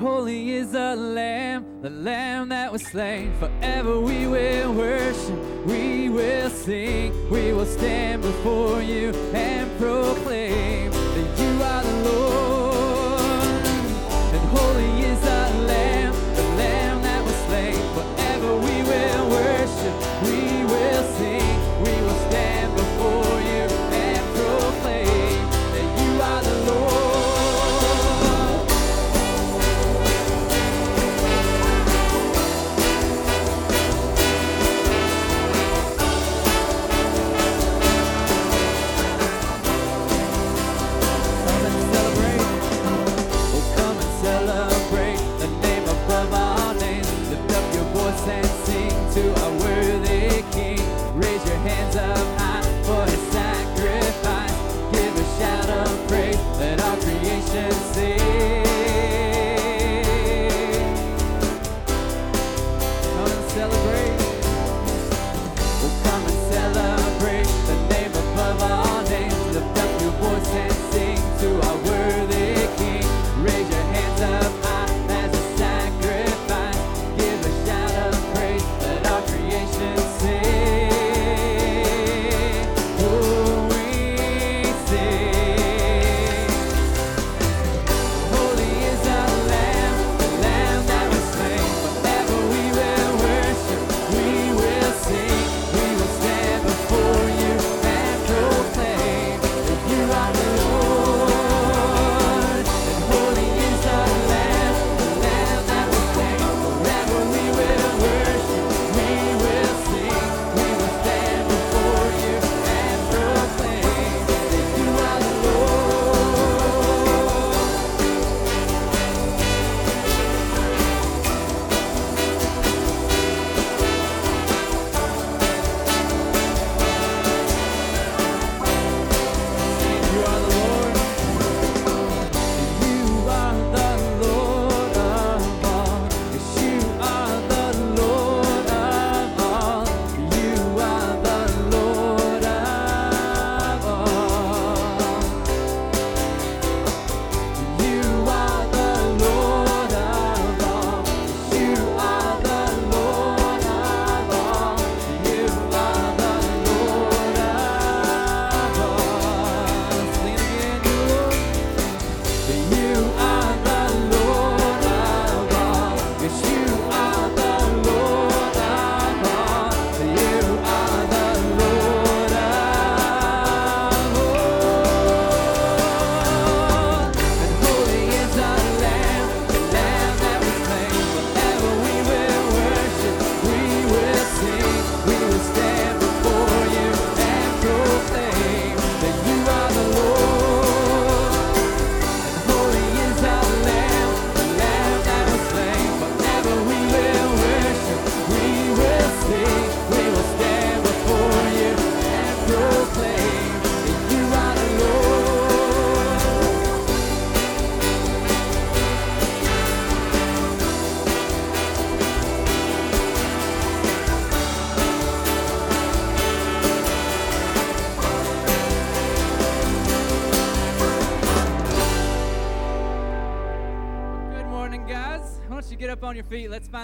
[0.00, 3.32] Holy is the Lamb, the Lamb that was slain.
[3.38, 11.38] Forever we will worship, we will sing, we will stand before you and proclaim that
[11.38, 12.35] you are the Lord.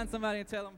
[0.03, 0.73] Find somebody and tell them,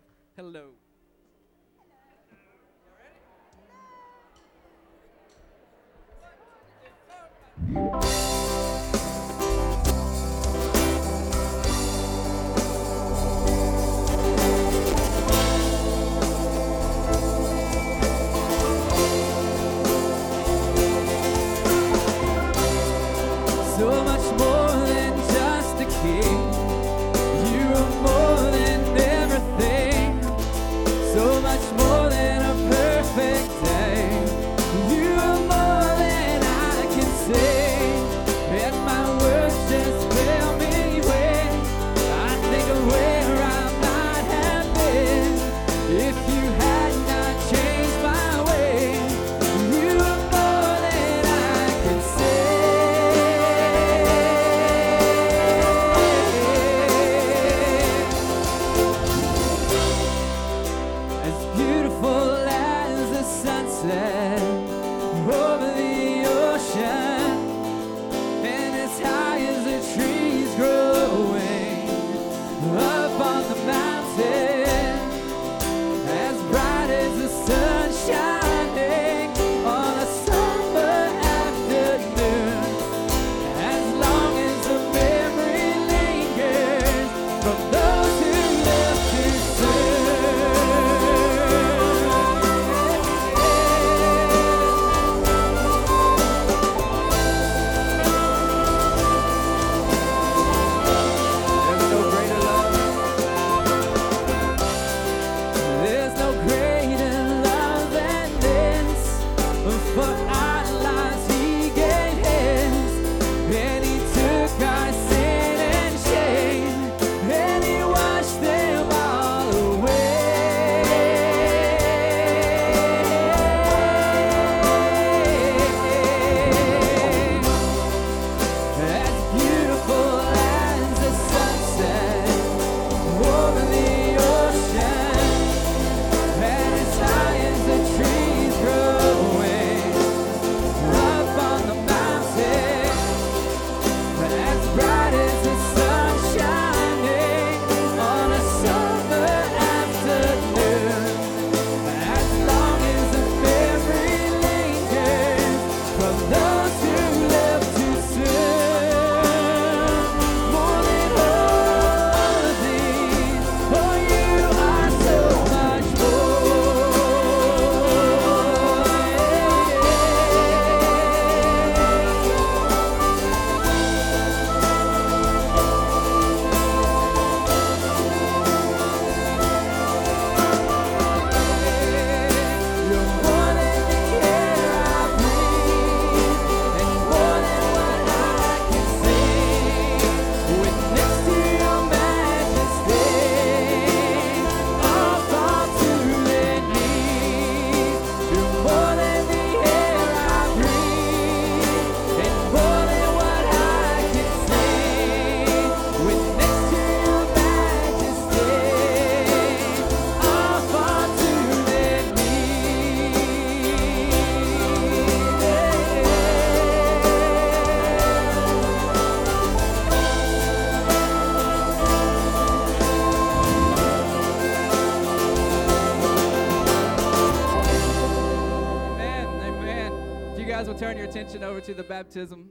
[231.68, 232.50] your attention to the baptism.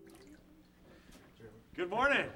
[1.77, 2.27] Good morning.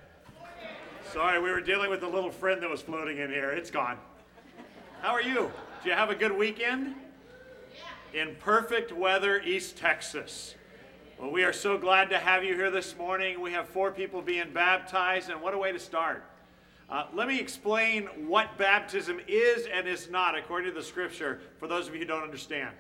[1.13, 3.51] Sorry, we were dealing with a little friend that was floating in here.
[3.51, 3.99] It's gone.
[5.01, 5.51] How are you?
[5.83, 6.95] Do you have a good weekend?
[8.15, 10.55] In perfect weather, East Texas.
[11.19, 13.41] Well, we are so glad to have you here this morning.
[13.41, 16.25] We have four people being baptized, and what a way to start.
[16.91, 21.69] Uh, let me explain what baptism is and is not according to the scripture for
[21.69, 22.71] those of you who don't understand.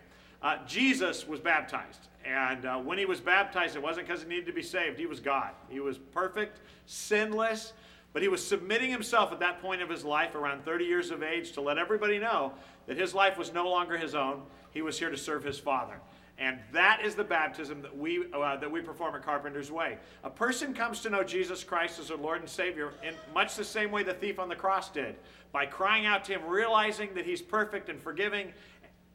[0.40, 4.46] Uh, Jesus was baptized, and uh, when he was baptized, it wasn't because he needed
[4.46, 4.98] to be saved.
[4.98, 5.52] He was God.
[5.70, 7.72] He was perfect, sinless,
[8.12, 11.22] but he was submitting himself at that point of his life, around 30 years of
[11.22, 12.52] age, to let everybody know
[12.86, 14.42] that his life was no longer his own.
[14.72, 15.94] He was here to serve his Father.
[16.38, 19.96] And that is the baptism that we, uh, that we perform at Carpenter's Way.
[20.22, 23.64] A person comes to know Jesus Christ as their Lord and Savior in much the
[23.64, 25.16] same way the thief on the cross did
[25.50, 28.52] by crying out to Him, realizing that He's perfect and forgiving,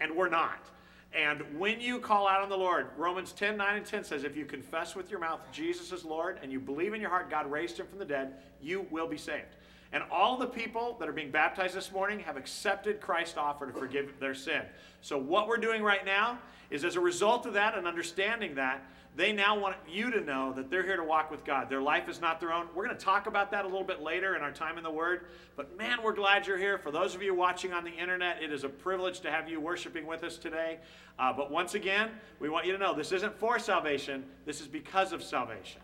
[0.01, 0.67] and we're not.
[1.15, 4.35] And when you call out on the Lord, Romans 10 9 and 10 says, if
[4.35, 7.49] you confess with your mouth Jesus is Lord and you believe in your heart God
[7.49, 9.55] raised Him from the dead, you will be saved.
[9.93, 13.73] And all the people that are being baptized this morning have accepted Christ's offer to
[13.73, 14.63] forgive their sin.
[15.01, 16.39] So, what we're doing right now
[16.71, 18.83] is as a result of that and understanding that,
[19.15, 21.69] they now want you to know that they're here to walk with God.
[21.69, 22.67] Their life is not their own.
[22.73, 24.91] We're going to talk about that a little bit later in our time in the
[24.91, 25.27] Word.
[25.55, 26.79] But man, we're glad you're here.
[26.79, 29.59] For those of you watching on the internet, it is a privilege to have you
[29.59, 30.79] worshiping with us today.
[31.19, 34.67] Uh, but once again, we want you to know this isn't for salvation, this is
[34.67, 35.81] because of salvation.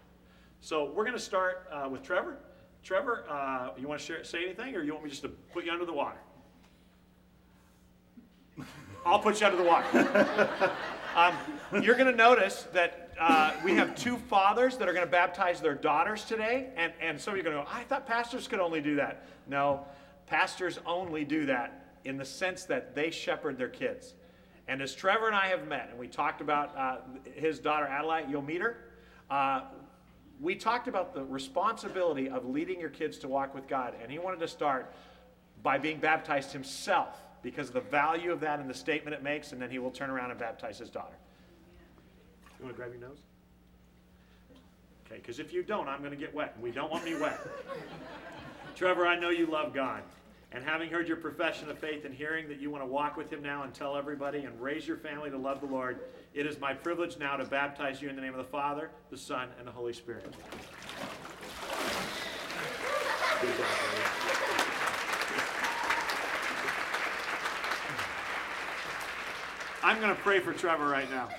[0.61, 2.37] So we're going to start uh, with Trevor.
[2.83, 5.65] Trevor, uh, you want to share, say anything, or you want me just to put
[5.65, 6.17] you under the water?
[9.05, 10.71] I'll put you under the water.
[11.15, 11.35] um,
[11.81, 15.59] you're going to notice that uh, we have two fathers that are going to baptize
[15.59, 18.47] their daughters today, and, and some of you are going to go, I thought pastors
[18.47, 19.25] could only do that.
[19.47, 19.85] No,
[20.25, 24.13] pastors only do that in the sense that they shepherd their kids.
[24.67, 26.97] And as Trevor and I have met, and we talked about uh,
[27.33, 28.77] his daughter Adelaide, you'll meet her.
[29.29, 29.61] Uh,
[30.39, 34.19] we talked about the responsibility of leading your kids to walk with God, and he
[34.19, 34.93] wanted to start
[35.61, 39.51] by being baptized himself because of the value of that and the statement it makes,
[39.51, 41.15] and then he will turn around and baptize his daughter.
[42.59, 43.19] You want to grab your nose?
[45.05, 47.15] Okay, because if you don't, I'm going to get wet, and we don't want me
[47.15, 47.39] wet.
[48.75, 50.03] Trevor, I know you love God.
[50.51, 53.31] And having heard your profession of faith and hearing that you want to walk with
[53.31, 55.99] him now and tell everybody and raise your family to love the Lord,
[56.33, 59.17] it is my privilege now to baptize you in the name of the Father, the
[59.17, 60.33] Son, and the Holy Spirit.
[69.81, 71.29] I'm going to pray for Trevor right now.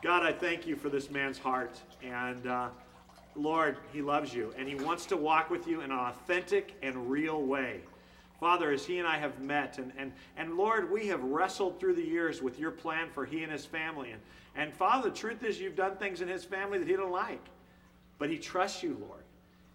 [0.00, 1.80] God, I thank you for this man's heart.
[2.02, 2.68] And uh,
[3.34, 7.10] Lord, he loves you and he wants to walk with you in an authentic and
[7.10, 7.80] real way.
[8.38, 11.94] Father, as he and I have met, and, and, and Lord, we have wrestled through
[11.94, 14.12] the years with your plan for he and his family.
[14.12, 14.22] And,
[14.54, 17.44] and Father, the truth is, you've done things in his family that he don't like.
[18.18, 19.17] But he trusts you, Lord.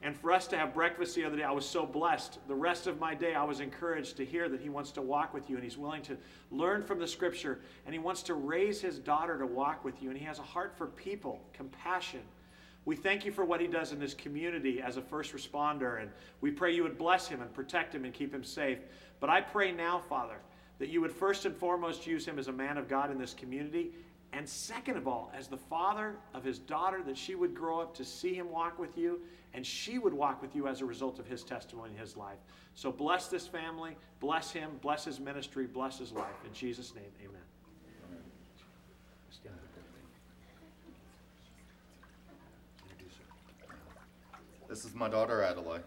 [0.03, 2.39] And for us to have breakfast the other day, I was so blessed.
[2.50, 5.33] The rest of my day, I was encouraged to hear that he wants to walk
[5.33, 6.17] with you and he's willing to
[6.51, 10.10] learn from the scripture and he wants to raise his daughter to walk with you.
[10.10, 12.19] And he has a heart for people, compassion.
[12.83, 16.12] We thank you for what he does in this community as a first responder, and
[16.41, 18.79] we pray you would bless him and protect him and keep him safe.
[19.22, 20.36] But I pray now, Father,
[20.79, 23.33] that you would first and foremost use him as a man of God in this
[23.33, 23.91] community,
[24.35, 27.95] and second of all, as the father of his daughter, that she would grow up
[27.95, 29.21] to see him walk with you,
[29.53, 32.39] and she would walk with you as a result of his testimony in his life.
[32.73, 36.33] So bless this family, bless him, bless his ministry, bless his life.
[36.45, 37.41] In Jesus' name, amen.
[44.67, 45.83] This is my daughter Adelaide.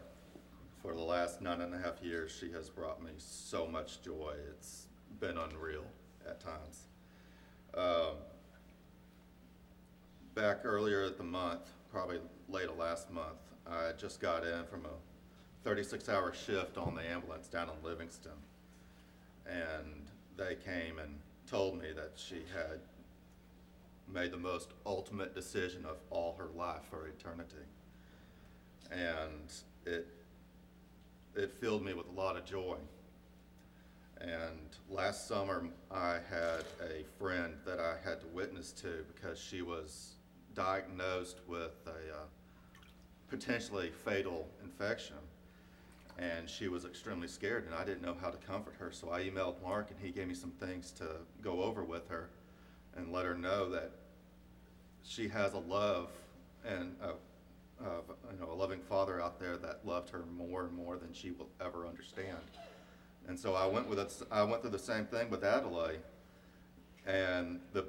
[0.81, 4.35] For the last nine and a half years, she has brought me so much joy.
[4.51, 4.85] It's
[5.19, 5.83] been unreal
[6.25, 6.83] at times.
[7.73, 8.15] Um,
[10.37, 15.63] back earlier at the month, probably late last month, I just got in from a
[15.63, 18.31] 36 hour shift on the ambulance down in Livingston.
[19.47, 20.05] And
[20.37, 21.17] they came and
[21.49, 22.79] told me that she had
[24.07, 27.65] made the most ultimate decision of all her life for eternity
[28.91, 29.51] and
[29.85, 30.07] it
[31.35, 32.77] it filled me with a lot of joy.
[34.19, 39.61] And last summer, I had a friend that I had to witness to because she
[39.61, 40.16] was
[40.57, 42.25] diagnosed with a uh,
[43.29, 45.15] potentially fatal infection.
[46.17, 48.91] And she was extremely scared, and I didn't know how to comfort her.
[48.91, 51.05] So I emailed Mark, and he gave me some things to
[51.43, 52.29] go over with her
[52.95, 53.91] and let her know that
[55.03, 56.09] she has a love
[56.65, 57.11] and a
[57.85, 61.13] of you know a loving father out there that loved her more and more than
[61.13, 62.39] she will ever understand.
[63.27, 65.99] And so I went with it, I went through the same thing with Adelaide,
[67.05, 67.85] and the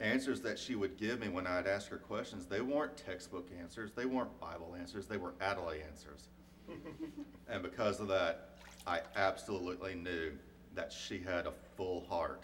[0.00, 3.92] answers that she would give me when I'd ask her questions, they weren't textbook answers,
[3.92, 6.28] they weren't Bible answers, they were Adelaide answers.
[7.48, 10.32] and because of that, I absolutely knew
[10.74, 12.42] that she had a full heart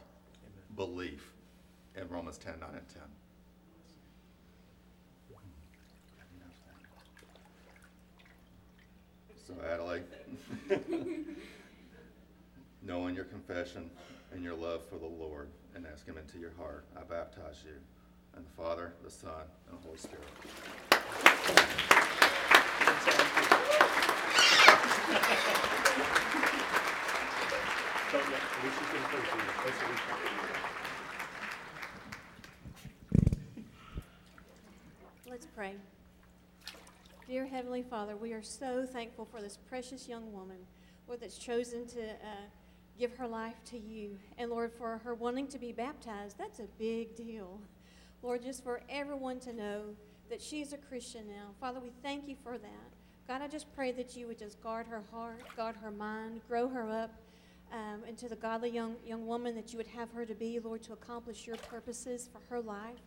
[0.74, 1.32] belief
[1.94, 3.02] in Romans 10 9 and 10.
[9.46, 10.02] So, Adelaide,
[12.82, 13.88] knowing your confession
[14.32, 17.74] and your love for the Lord and ask Him into your heart, I baptize you
[18.36, 19.30] in the Father, the Son,
[19.68, 20.24] and the Holy Spirit.
[35.28, 35.74] Let's pray.
[37.28, 40.56] Dear Heavenly Father, we are so thankful for this precious young woman,
[41.06, 42.46] Lord, that's chosen to uh,
[42.98, 44.18] give her life to you.
[44.38, 47.60] And Lord, for her wanting to be baptized, that's a big deal.
[48.22, 49.82] Lord, just for everyone to know
[50.30, 51.50] that she's a Christian now.
[51.60, 52.90] Father, we thank you for that.
[53.28, 56.68] God, I just pray that you would just guard her heart, guard her mind, grow
[56.68, 57.10] her up
[57.72, 60.82] um, into the godly young, young woman that you would have her to be, Lord,
[60.84, 63.00] to accomplish your purposes for her life.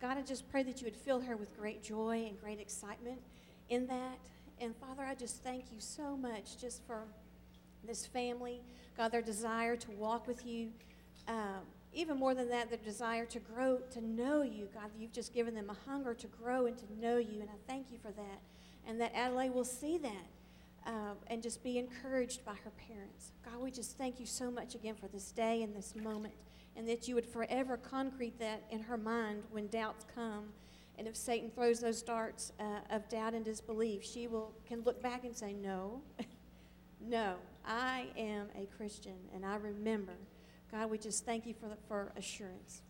[0.00, 3.20] God, I just pray that you would fill her with great joy and great excitement
[3.68, 4.18] in that.
[4.60, 7.04] And Father, I just thank you so much just for
[7.86, 8.60] this family,
[8.96, 10.70] God, their desire to walk with you.
[11.28, 11.60] Um,
[11.94, 14.68] even more than that, their desire to grow, to know you.
[14.72, 17.40] God, you've just given them a hunger to grow and to know you.
[17.40, 18.40] And I thank you for that.
[18.86, 20.26] And that Adelaide will see that
[20.86, 23.32] um, and just be encouraged by her parents.
[23.44, 26.34] God, we just thank you so much again for this day and this moment,
[26.76, 30.46] and that you would forever concrete that in her mind when doubts come.
[30.98, 35.02] And if Satan throws those darts uh, of doubt and disbelief, she will can look
[35.02, 36.02] back and say, "No,
[37.00, 40.14] no, I am a Christian, and I remember."
[40.72, 42.80] God, we just thank you for the, for assurance.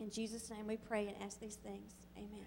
[0.00, 1.92] In Jesus' name, we pray and ask these things.
[2.16, 2.46] Amen.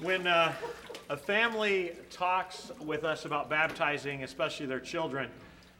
[0.00, 0.52] When uh,
[1.08, 5.30] a family talks with us about baptizing, especially their children,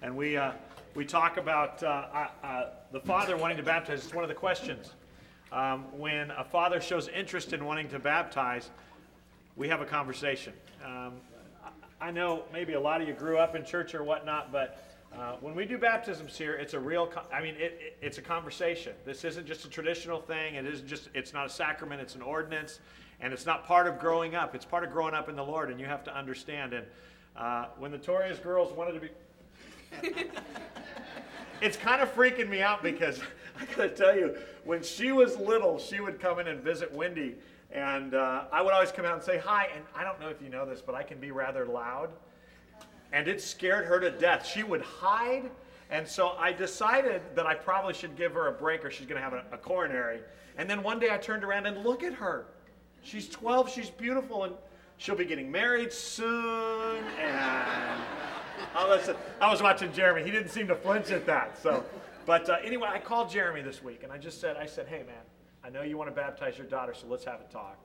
[0.02, 0.52] and we, uh,
[0.94, 4.92] we talk about uh, uh, the father wanting to baptize, it's one of the questions.
[5.54, 8.70] Um, when a father shows interest in wanting to baptize,
[9.54, 10.52] we have a conversation.
[10.84, 11.12] Um,
[12.00, 14.82] I know maybe a lot of you grew up in church or whatnot, but
[15.16, 18.18] uh, when we do baptisms here, it's a real, co- I mean, it, it, it's
[18.18, 18.94] a conversation.
[19.06, 20.56] This isn't just a traditional thing.
[20.56, 22.80] It isn't just, it's not a sacrament, it's an ordinance.
[23.20, 24.56] And it's not part of growing up.
[24.56, 26.72] It's part of growing up in the Lord, and you have to understand.
[26.72, 26.86] And
[27.36, 30.24] uh, when the Torias girls wanted to be,
[31.60, 33.20] it's kind of freaking me out because
[33.60, 37.36] I gotta tell you, when she was little, she would come in and visit Wendy,
[37.70, 39.68] and uh, I would always come out and say hi.
[39.74, 42.10] And I don't know if you know this, but I can be rather loud,
[43.12, 44.46] and it scared her to death.
[44.46, 45.50] She would hide,
[45.90, 49.20] and so I decided that I probably should give her a break, or she's gonna
[49.20, 50.20] have a, a coronary.
[50.56, 52.46] And then one day I turned around and look at her.
[53.02, 54.54] She's 12, she's beautiful, and
[54.96, 58.00] she'll be getting married soon, and
[58.76, 60.24] Oh, listen, I was watching Jeremy.
[60.24, 61.56] He didn't seem to flinch at that.
[61.62, 61.84] So,
[62.26, 64.98] but uh, anyway, I called Jeremy this week and I just said, I said, hey
[64.98, 65.22] man,
[65.64, 67.78] I know you want to baptize your daughter, so let's have a talk.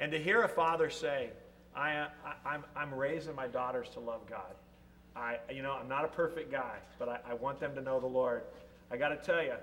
[0.00, 1.30] And to hear a father say,
[1.74, 4.54] I, uh, I, I'm, I'm raising my daughters to love God.
[5.14, 8.00] I, you know, I'm not a perfect guy, but I, I want them to know
[8.00, 8.42] the Lord.
[8.90, 9.54] I got to tell you,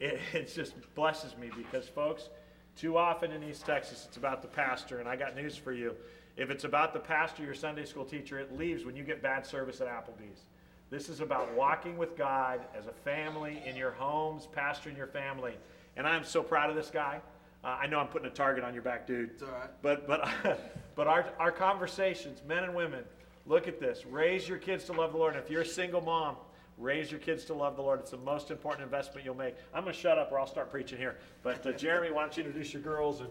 [0.00, 2.28] it, it just blesses me because, folks,
[2.76, 5.94] too often in East Texas, it's about the pastor, and I got news for you.
[6.36, 9.44] If it's about the pastor, your Sunday school teacher, it leaves when you get bad
[9.44, 10.44] service at Applebee's.
[10.90, 15.54] This is about walking with God as a family in your homes, pastoring your family.
[15.96, 17.20] And I'm so proud of this guy.
[17.62, 19.30] Uh, I know I'm putting a target on your back, dude.
[19.30, 19.68] It's all right.
[19.82, 20.28] But but
[20.94, 23.04] but our our conversations, men and women,
[23.46, 24.06] look at this.
[24.06, 25.34] Raise your kids to love the Lord.
[25.34, 26.36] And if you're a single mom,
[26.78, 28.00] raise your kids to love the Lord.
[28.00, 29.56] It's the most important investment you'll make.
[29.74, 31.18] I'm gonna shut up or I'll start preaching here.
[31.42, 33.30] But uh, Jeremy, why don't you introduce your girls and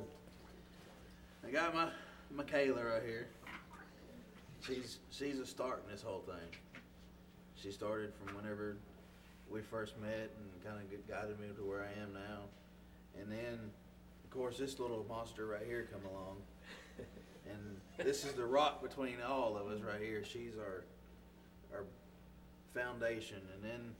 [1.47, 1.87] I got my
[2.35, 3.27] Michaela right here.
[4.61, 6.59] She's she's a start in this whole thing.
[7.67, 8.77] She started from whenever
[9.51, 12.47] we first met and kind of guided me to where I am now.
[13.19, 13.59] And then,
[14.23, 16.37] of course, this little monster right here come along.
[17.49, 20.23] And this is the rock between all of us right here.
[20.23, 20.83] She's our
[21.73, 21.85] our
[22.73, 23.39] foundation.
[23.53, 23.95] And then,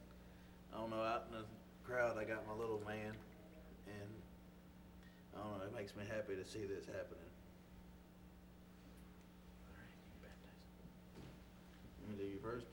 [0.74, 1.44] I don't know, out in the
[1.84, 3.12] crowd, I got my little man.
[3.86, 4.10] And
[5.34, 7.28] I don't know, it makes me happy to see this happening.
[12.08, 12.66] Let me do you first.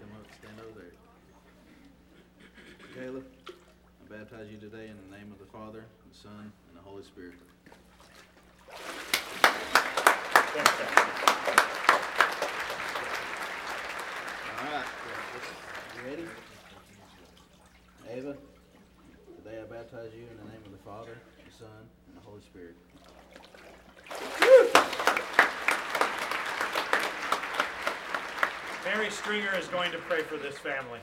[0.00, 0.92] Come up, stand over there.
[2.98, 6.80] Caleb, I baptize you today in the name of the Father, the Son, and the
[6.82, 7.34] Holy Spirit.
[14.58, 14.84] All right.
[15.94, 16.24] You ready?
[18.10, 18.36] Ava,
[19.36, 21.68] today I baptize you in the name of the Father, the Son,
[22.08, 22.74] and the Holy Spirit.
[28.84, 30.98] Mary Stringer is going to pray for this family.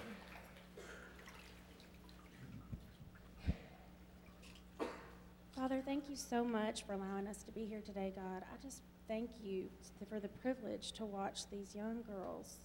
[5.67, 8.41] Father, thank you so much for allowing us to be here today, God.
[8.43, 9.65] I just thank you
[10.07, 12.55] for the privilege to watch these young girls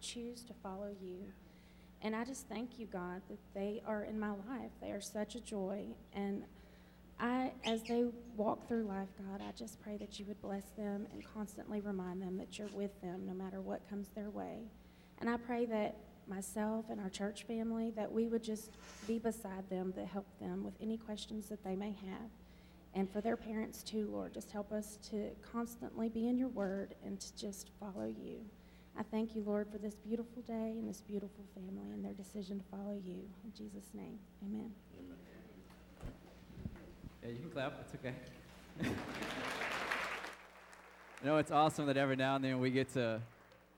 [0.00, 1.18] choose to follow you.
[2.02, 4.72] And I just thank you, God, that they are in my life.
[4.80, 5.84] They are such a joy.
[6.12, 6.42] And
[7.20, 8.06] I, as they
[8.36, 12.20] walk through life, God, I just pray that you would bless them and constantly remind
[12.20, 14.62] them that you're with them no matter what comes their way.
[15.20, 15.94] And I pray that
[16.26, 18.72] myself and our church family, that we would just
[19.06, 22.30] be beside them to help them with any questions that they may have.
[22.94, 26.94] And for their parents too, Lord, just help us to constantly be in your word
[27.04, 28.40] and to just follow you.
[28.98, 32.58] I thank you, Lord, for this beautiful day and this beautiful family and their decision
[32.58, 33.22] to follow you.
[33.44, 34.72] In Jesus' name, amen.
[37.22, 37.80] Yeah, you can clap.
[37.80, 38.14] It's okay.
[41.22, 43.20] you know, it's awesome that every now and then we get to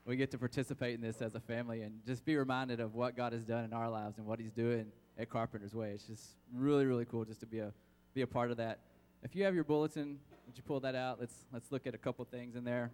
[0.05, 3.15] we get to participate in this as a family and just be reminded of what
[3.15, 4.87] God has done in our lives and what He's doing
[5.19, 5.91] at Carpenter's Way.
[5.91, 7.71] It's just really, really cool just to be a
[8.13, 8.79] be a part of that.
[9.23, 11.19] If you have your bulletin, would you pull that out?
[11.19, 12.91] Let's let's look at a couple things in there.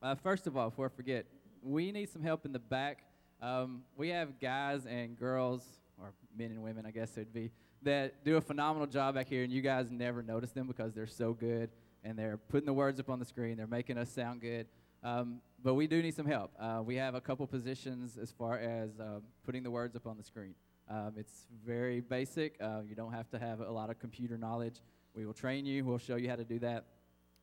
[0.00, 1.26] Uh, first of all, before I forget,
[1.62, 3.04] we need some help in the back.
[3.40, 5.64] Um, we have guys and girls,
[6.00, 7.50] or men and women, I guess it'd be,
[7.82, 11.06] that do a phenomenal job back here, and you guys never notice them because they're
[11.08, 11.70] so good
[12.04, 13.56] and they're putting the words up on the screen.
[13.56, 14.66] They're making us sound good.
[15.02, 16.52] Um, but we do need some help.
[16.58, 20.16] Uh, we have a couple positions as far as uh, putting the words up on
[20.16, 20.54] the screen.
[20.88, 22.56] Um, it's very basic.
[22.60, 24.80] Uh, you don't have to have a lot of computer knowledge.
[25.14, 25.84] We will train you.
[25.84, 26.86] We'll show you how to do that.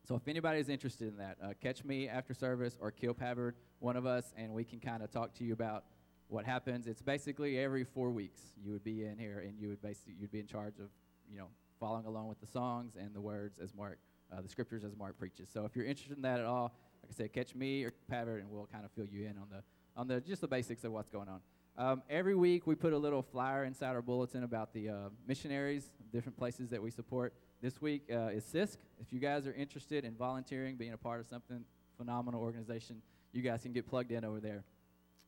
[0.07, 3.53] So if anybody is interested in that, uh, catch me after service or Kill Pavard,
[3.79, 5.83] one of us, and we can kind of talk to you about
[6.29, 6.87] what happens.
[6.87, 10.31] It's basically every four weeks you would be in here, and you would basically you'd
[10.31, 10.89] be in charge of
[11.29, 11.47] you know
[11.79, 13.99] following along with the songs and the words as Mark,
[14.35, 15.49] uh, the scriptures as Mark preaches.
[15.51, 18.39] So if you're interested in that at all, like I said, catch me or Pavard,
[18.39, 19.63] and we'll kind of fill you in on the
[19.95, 21.41] on the just the basics of what's going on.
[21.77, 24.93] Um, every week we put a little flyer inside our bulletin about the uh,
[25.27, 27.33] missionaries, different places that we support.
[27.61, 28.77] This week uh, is CISC.
[29.01, 31.65] If you guys are interested in volunteering, being a part of something
[31.97, 33.01] phenomenal organization,
[33.33, 34.63] you guys can get plugged in over there.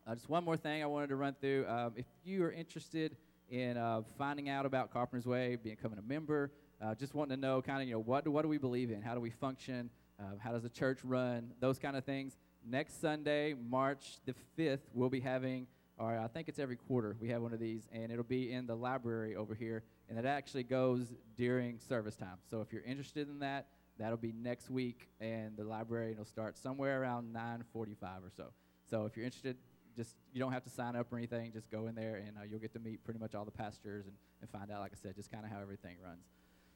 [0.08, 1.68] Uh, just one more thing I wanted to run through.
[1.68, 3.18] Um, if you are interested
[3.50, 7.62] in uh, finding out about Carpenter's Way, becoming a member, uh, just wanting to know
[7.62, 9.90] kind of you know what do, what do we believe in, how do we function,
[10.18, 12.38] uh, how does the church run, those kind of things.
[12.66, 15.68] Next Sunday, March the fifth, we'll be having,
[15.98, 18.68] or I think it's every quarter we have one of these, and it'll be in
[18.68, 22.36] the library over here, and it actually goes during service time.
[22.50, 26.58] So if you're interested in that, that'll be next week, and the library will start
[26.58, 28.48] somewhere around 9:45 or so.
[28.90, 29.56] So if you're interested,
[29.96, 31.54] just you don't have to sign up or anything.
[31.54, 34.06] Just go in there, and uh, you'll get to meet pretty much all the pastors
[34.06, 36.26] and, and find out, like I said, just kind of how everything runs.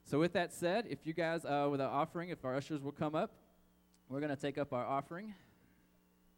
[0.06, 2.94] So with that said, if you guys uh, with an offering, if our ushers will
[2.94, 3.34] come up,
[4.08, 5.34] we're going to take up our offering.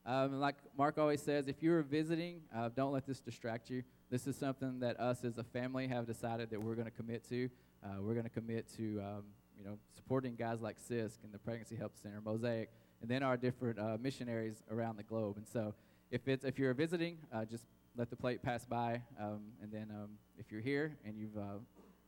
[0.07, 3.83] Um, like Mark always says, if you're visiting, uh, don't let this distract you.
[4.09, 7.27] This is something that us as a family have decided that we're going to commit
[7.27, 7.49] to.
[7.83, 9.23] Uh, we're going to commit to, um,
[9.57, 12.69] you know, supporting guys like CISC and the Pregnancy Help Center, Mosaic,
[13.01, 15.35] and then our different uh, missionaries around the globe.
[15.35, 15.73] And so,
[16.09, 17.65] if it's if you're visiting, uh, just
[17.97, 21.59] let the plate pass by, um, and then um, if you're here and you've, uh,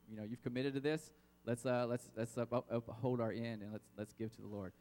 [0.09, 1.11] you know, you've committed to this,
[1.45, 4.47] let's uh, let's let's up, up, uphold our end and let's let's give to the
[4.47, 4.71] Lord.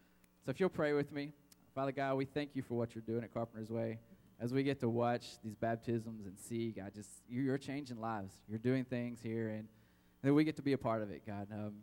[0.45, 1.33] So if you'll pray with me.
[1.79, 4.01] Father God, we thank you for what you're doing at Carpenter's Way.
[4.41, 8.35] As we get to watch these baptisms and see, God, just you're changing lives.
[8.49, 9.69] You're doing things here, and,
[10.25, 11.47] and we get to be a part of it, God.
[11.53, 11.75] Um,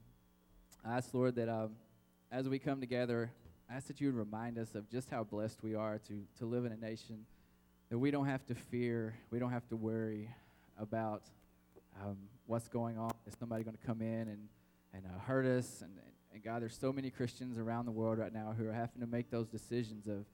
[0.86, 1.78] I ask, Lord, that um,
[2.30, 3.32] as we come together,
[3.72, 6.46] I ask that you would remind us of just how blessed we are to, to
[6.46, 7.26] live in a nation
[7.90, 10.30] that we don't have to fear, we don't have to worry
[10.78, 11.24] about
[12.04, 13.14] um, what's going on.
[13.26, 14.50] Is somebody going to come in and,
[14.94, 15.80] and uh, hurt us?
[15.82, 19.02] And, and God, there's so many Christians around the world right now who are having
[19.02, 20.26] to make those decisions of,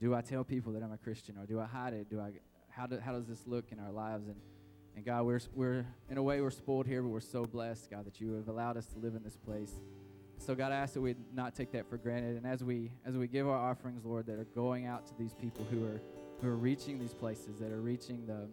[0.00, 2.10] do I tell people that I'm a Christian or do I hide it?
[2.10, 2.32] Do I,
[2.68, 4.26] how, do, how does this look in our lives?
[4.26, 4.36] And,
[4.94, 8.04] and God, we're, we're, in a way, we're spoiled here, but we're so blessed, God,
[8.04, 9.72] that you have allowed us to live in this place.
[10.38, 12.36] So God, I ask that we not take that for granted.
[12.36, 15.32] And as we, as we give our offerings, Lord, that are going out to these
[15.32, 16.00] people who are,
[16.42, 18.48] who are reaching these places, that are reaching the,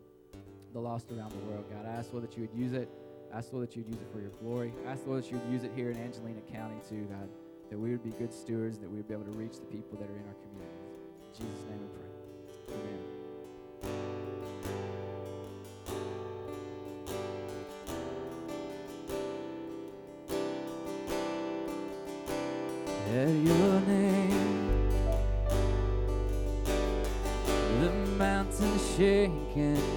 [0.72, 2.89] the lost around the world, God, I ask, Lord, that you would use it
[3.34, 4.72] ask, Lord, that you'd use it for your glory.
[4.88, 7.28] Ask, Lord, that you'd use it here in Angelina County, too, God,
[7.69, 9.98] that we would be good stewards, that we would be able to reach the people
[10.00, 10.78] that are in our community.
[11.24, 12.10] In Jesus' name we pray.
[12.76, 13.00] Amen.
[23.13, 24.89] At your name,
[27.82, 29.92] the mountain shaking.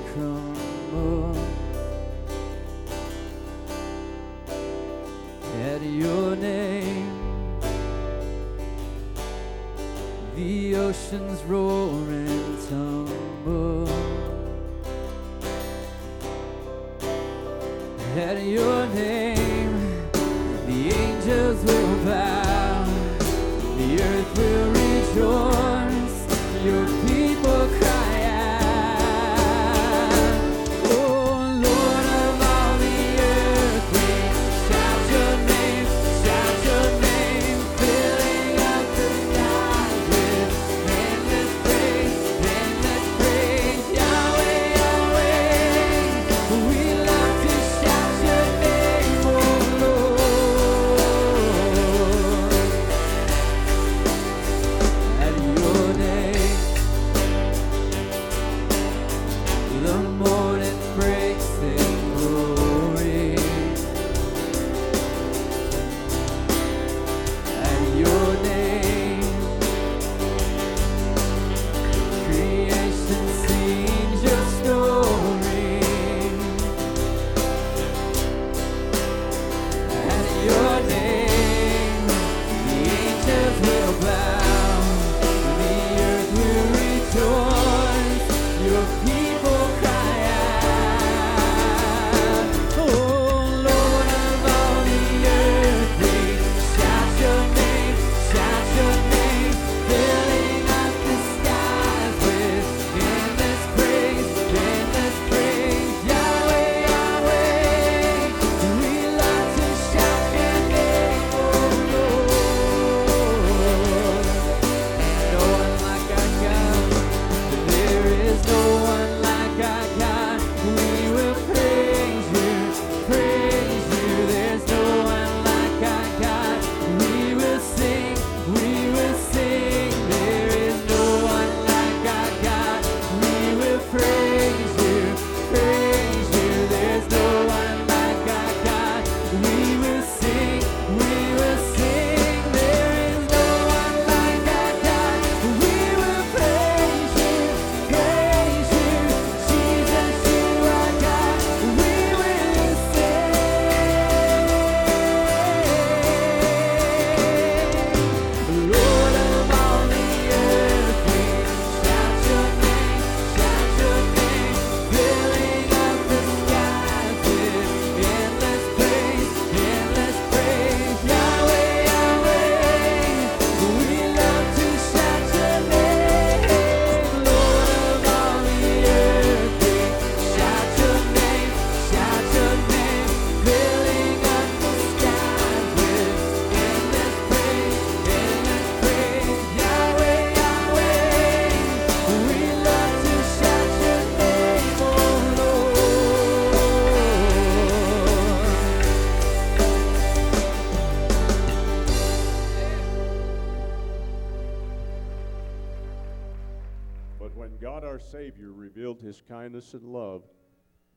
[209.46, 210.22] kindness and love,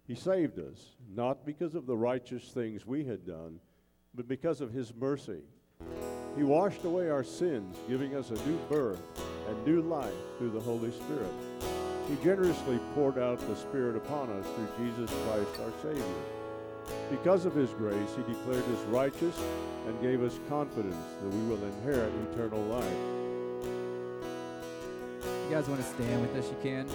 [0.08, 3.60] He saved us, not because of the righteous things we had done,
[4.16, 5.42] but because of His mercy.
[6.36, 9.02] He washed away our sins, giving us a new birth
[9.48, 11.32] and new life through the Holy Spirit.
[12.08, 16.04] He generously poured out the Spirit upon us through Jesus Christ our Savior.
[17.12, 19.40] Because of His grace, He declared us righteous
[19.86, 22.98] and gave us confidence that we will inherit eternal life.
[25.24, 26.50] You guys want to stand with us?
[26.50, 26.88] You can.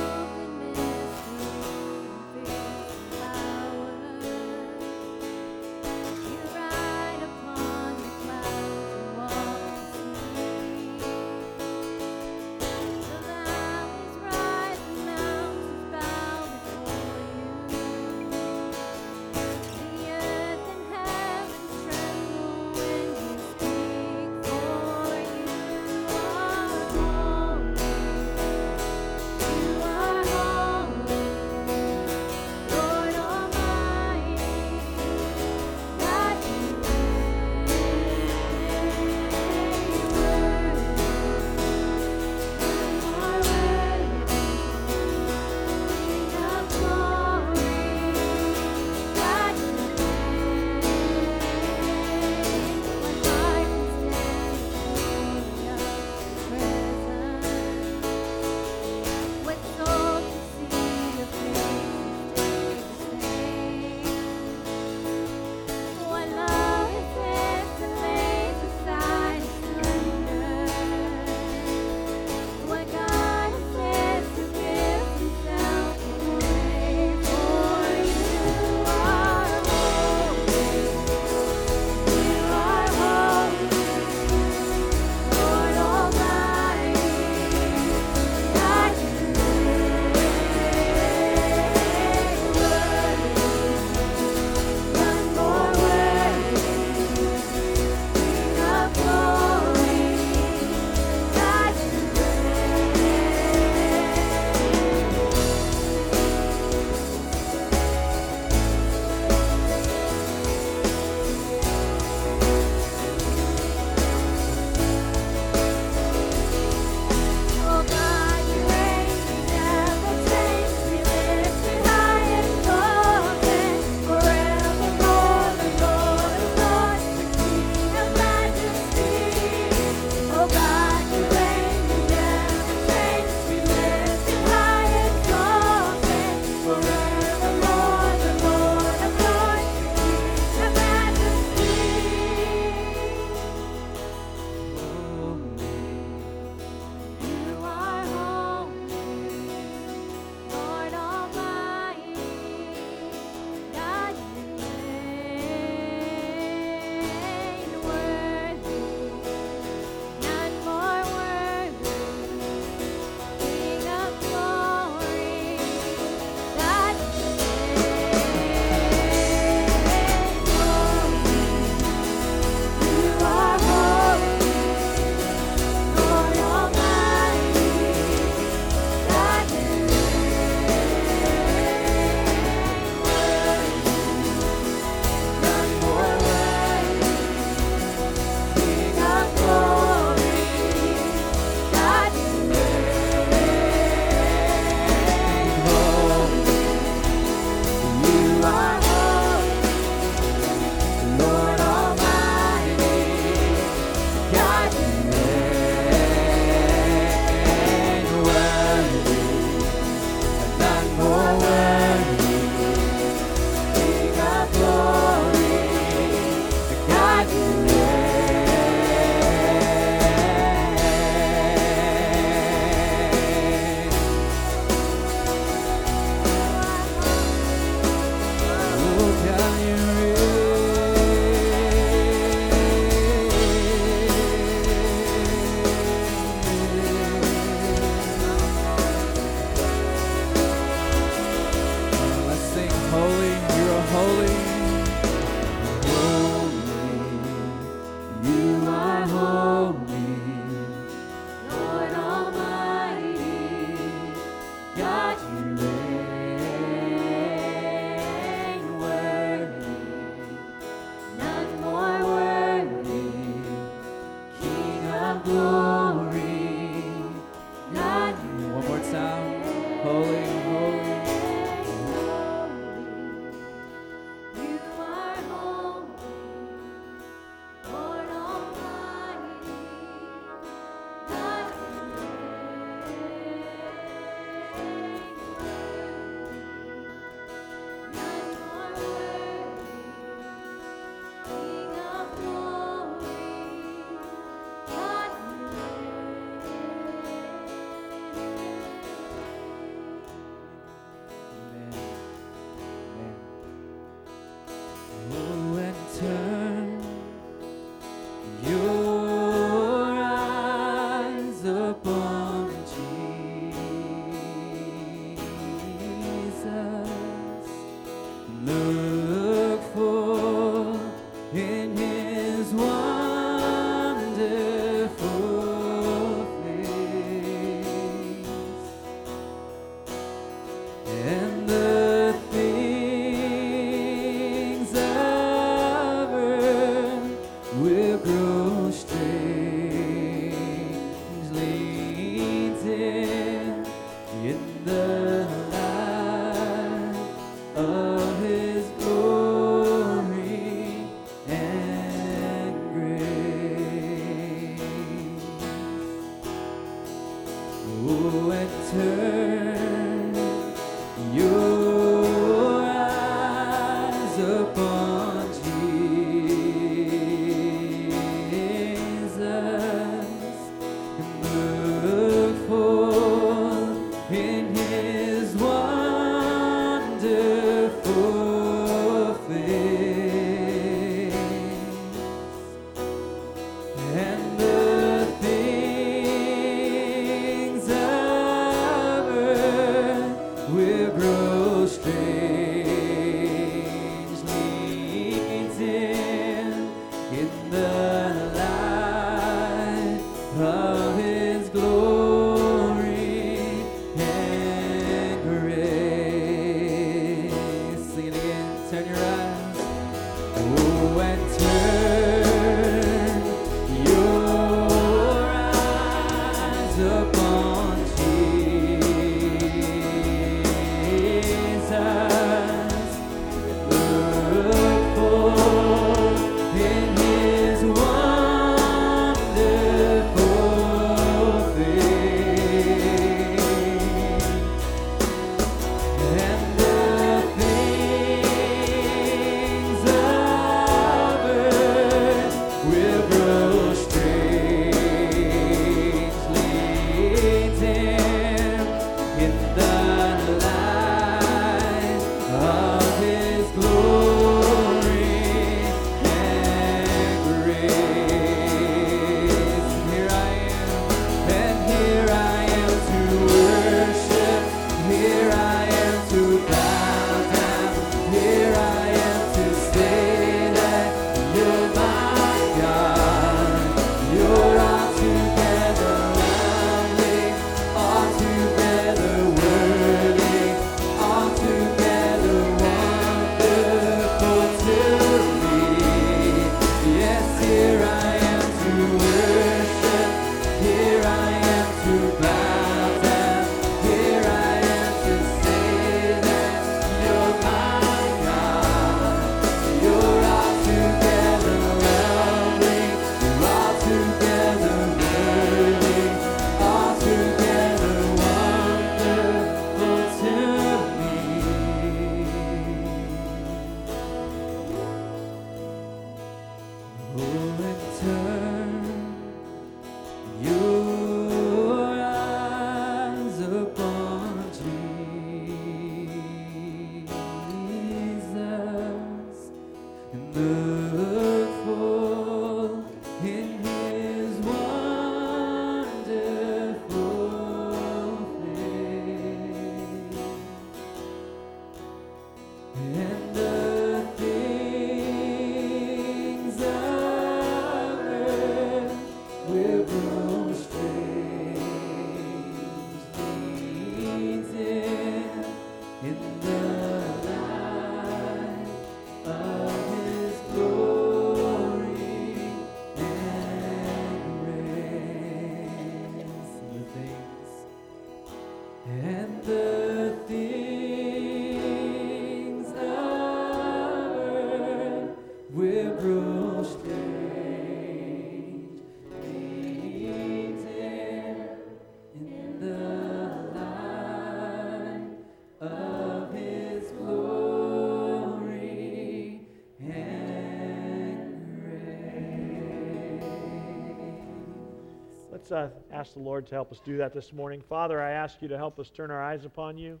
[596.02, 597.62] Ask the Lord to help us do that this morning.
[597.68, 600.00] Father, I ask you to help us turn our eyes upon you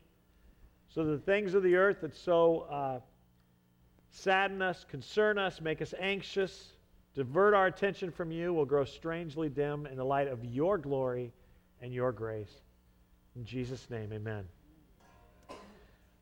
[0.88, 2.98] so the things of the earth that so uh,
[4.10, 6.72] sadden us, concern us, make us anxious,
[7.14, 11.32] divert our attention from you will grow strangely dim in the light of your glory
[11.80, 12.50] and your grace.
[13.36, 14.42] In Jesus' name, amen.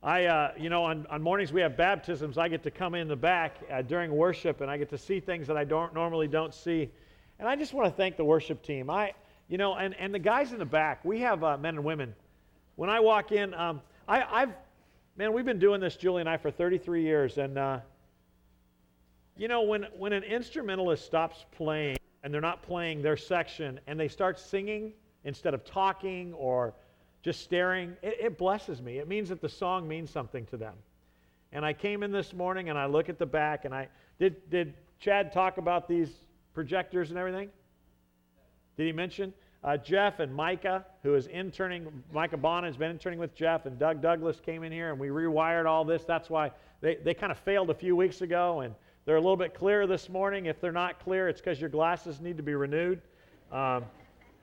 [0.03, 3.09] I, uh, you know, on, on mornings we have baptisms, I get to come in
[3.09, 6.29] the back uh, during worship and I get to see things that I don't normally
[6.29, 6.91] don't see.
[7.39, 8.91] And I just want to thank the worship team.
[8.91, 9.15] I,
[9.51, 12.15] you know, and, and the guys in the back, we have uh, men and women.
[12.77, 14.53] When I walk in, um, I, I've,
[15.17, 17.37] man, we've been doing this, Julie and I, for 33 years.
[17.37, 17.81] And, uh,
[19.37, 23.99] you know, when, when an instrumentalist stops playing and they're not playing their section and
[23.99, 24.93] they start singing
[25.25, 26.73] instead of talking or
[27.23, 28.99] just staring, it, it blesses me.
[28.99, 30.75] It means that the song means something to them.
[31.51, 33.89] And I came in this morning and I look at the back and I
[34.21, 36.09] did did Chad talk about these
[36.55, 37.51] projectors and everything?
[38.81, 41.87] Did he mention uh, Jeff and Micah, who is interning?
[42.15, 45.09] Micah Bonner has been interning with Jeff, and Doug Douglas came in here and we
[45.09, 46.05] rewired all this.
[46.05, 46.51] That's why
[46.81, 48.75] they, they kind of failed a few weeks ago, and
[49.05, 50.47] they're a little bit clearer this morning.
[50.47, 53.03] If they're not clear, it's because your glasses need to be renewed,
[53.53, 53.85] um,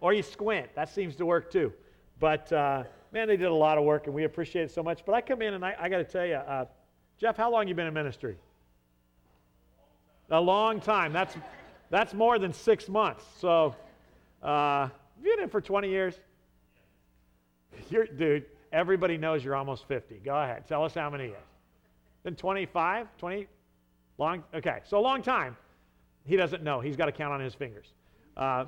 [0.02, 0.70] or you squint.
[0.76, 1.74] That seems to work too.
[2.20, 5.04] But uh, man, they did a lot of work, and we appreciate it so much.
[5.04, 6.66] But I come in and I, I got to tell you, uh,
[7.20, 8.38] Jeff, how long you been in ministry?
[10.30, 11.12] A long time.
[11.12, 11.36] That's
[11.90, 13.24] that's more than six months.
[13.40, 13.76] So,
[14.42, 14.90] uh,
[15.22, 16.20] you've been in for 20 years.
[17.90, 20.22] You're, dude, everybody knows you're almost 50.
[20.24, 21.38] Go ahead, tell us how many years.
[22.24, 23.48] Been 25, 20,
[24.18, 24.44] long.
[24.54, 25.56] Okay, so a long time.
[26.26, 26.82] He doesn't know.
[26.82, 27.88] He's got to count on his fingers.
[28.36, 28.66] Uh,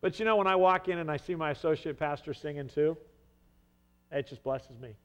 [0.00, 2.96] but you know, when I walk in and I see my associate pastor singing too,
[4.10, 4.96] it just blesses me.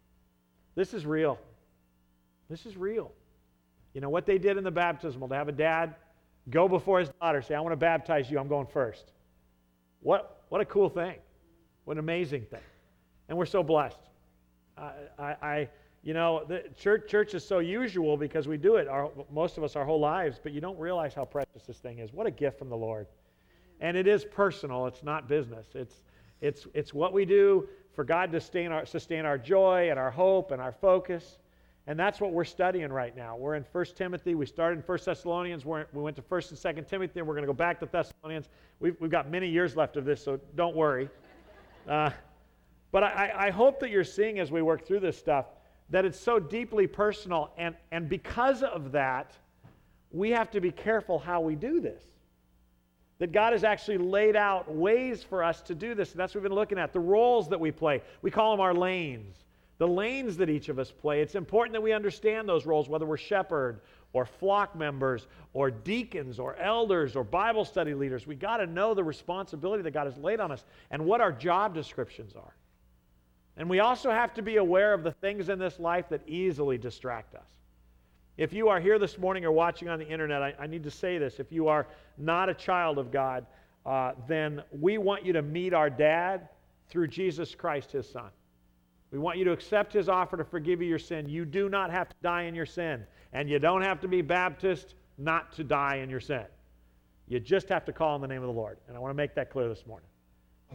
[0.75, 1.39] This is real.
[2.49, 3.11] This is real.
[3.93, 5.95] You know what they did in the baptismal to have a dad
[6.49, 9.11] go before his daughter, say, I want to baptize you, I'm going first.
[10.03, 11.15] What, what a cool thing.
[11.85, 12.61] What an amazing thing.
[13.29, 13.99] And we're so blessed.
[14.77, 15.69] I, I, I
[16.03, 19.63] you know, the church, church is so usual because we do it, our, most of
[19.63, 22.11] us, our whole lives, but you don't realize how precious this thing is.
[22.11, 23.07] What a gift from the Lord.
[23.79, 25.67] And it is personal, it's not business.
[25.73, 26.03] It's,
[26.41, 30.11] it's, it's what we do for God to sustain our, sustain our joy and our
[30.11, 31.37] hope and our focus.
[31.85, 33.35] And that's what we're studying right now.
[33.35, 34.35] We're in 1 Timothy.
[34.35, 35.65] We started in 1 Thessalonians.
[35.65, 37.85] We're, we went to 1 and 2 Timothy, and we're going to go back to
[37.85, 38.47] Thessalonians.
[38.79, 41.09] We've, we've got many years left of this, so don't worry.
[41.85, 42.09] Uh,
[42.93, 45.47] but I, I hope that you're seeing as we work through this stuff
[45.89, 47.51] that it's so deeply personal.
[47.57, 49.33] And, and because of that,
[50.11, 52.03] we have to be careful how we do this.
[53.19, 56.11] That God has actually laid out ways for us to do this.
[56.11, 58.01] And that's what we've been looking at the roles that we play.
[58.21, 59.43] We call them our lanes.
[59.83, 61.19] The lanes that each of us play.
[61.19, 63.81] It's important that we understand those roles, whether we're shepherd
[64.13, 68.25] or flock members or deacons or elders or Bible study leaders.
[68.25, 71.33] We got to know the responsibility that God has laid on us and what our
[71.33, 72.55] job descriptions are.
[73.57, 76.77] And we also have to be aware of the things in this life that easily
[76.77, 77.49] distract us.
[78.37, 80.91] If you are here this morning or watching on the internet, I, I need to
[80.91, 81.41] say this.
[81.41, 83.45] If you are not a child of God,
[83.85, 86.47] uh, then we want you to meet our dad
[86.87, 88.29] through Jesus Christ, his son.
[89.13, 91.29] We want you to accept his offer to forgive you your sin.
[91.29, 94.23] You do not have to die in your sin, and you don't have to be
[94.23, 96.45] Baptist not to die in your sin.
[97.27, 98.79] You just have to call on the name of the Lord.
[98.87, 100.09] And I want to make that clear this morning.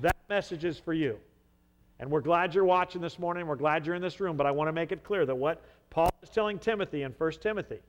[0.01, 1.19] That message is for you.
[1.99, 3.45] And we're glad you're watching this morning.
[3.45, 5.65] We're glad you're in this room, but I want to make it clear that what
[5.91, 7.81] Paul is telling Timothy in 1 Timothy,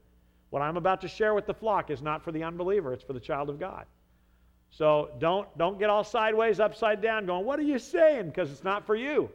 [0.50, 3.12] what I'm about to share with the flock is not for the unbeliever, it's for
[3.12, 3.86] the child of God.
[4.68, 8.26] So don't, don't get all sideways, upside down, going, What are you saying?
[8.26, 9.30] Because it's not for you.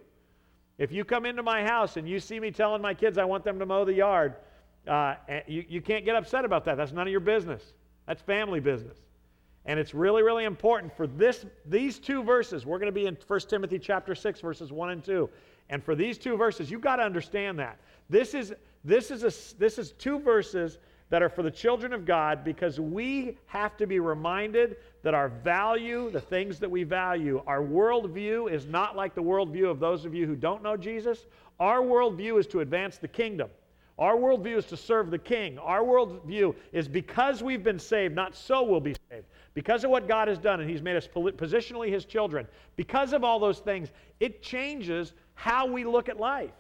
[0.78, 3.44] If you come into my house and you see me telling my kids I want
[3.44, 4.36] them to mow the yard,
[4.88, 5.16] uh,
[5.48, 6.76] you, you can't get upset about that.
[6.76, 7.74] That's none of your business.
[8.08, 8.98] That's family business.
[9.66, 12.66] And it's really, really important for this, these two verses.
[12.66, 15.30] We're going to be in 1 Timothy chapter 6, verses 1 and 2.
[15.70, 17.80] And for these two verses, you've got to understand that.
[18.10, 18.54] This is,
[18.84, 20.78] this, is a, this is two verses
[21.16, 25.30] that are for the children of God because we have to be reminded that our
[25.30, 30.04] value, the things that we value, our worldview is not like the worldview of those
[30.04, 31.26] of you who don't know Jesus.
[31.58, 33.50] Our worldview is to advance the kingdom.
[33.98, 35.58] Our worldview is to serve the king.
[35.58, 39.28] Our worldview is because we've been saved, not so we'll be saved.
[39.54, 42.46] Because of what God has done, and He's made us positionally His children,
[42.76, 43.88] because of all those things,
[44.20, 46.52] it changes how we look at life.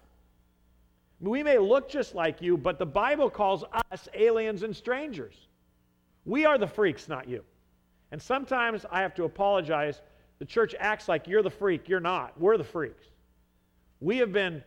[1.20, 5.36] We may look just like you, but the Bible calls us aliens and strangers.
[6.26, 7.44] We are the freaks, not you.
[8.12, 10.02] And sometimes I have to apologize.
[10.40, 11.88] The church acts like you're the freak.
[11.88, 12.40] You're not.
[12.40, 13.08] We're the freaks.
[14.02, 14.64] We have been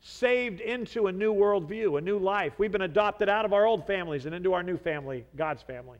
[0.00, 2.52] saved into a new worldview, a new life.
[2.58, 5.98] We've been adopted out of our old families and into our new family, God's family.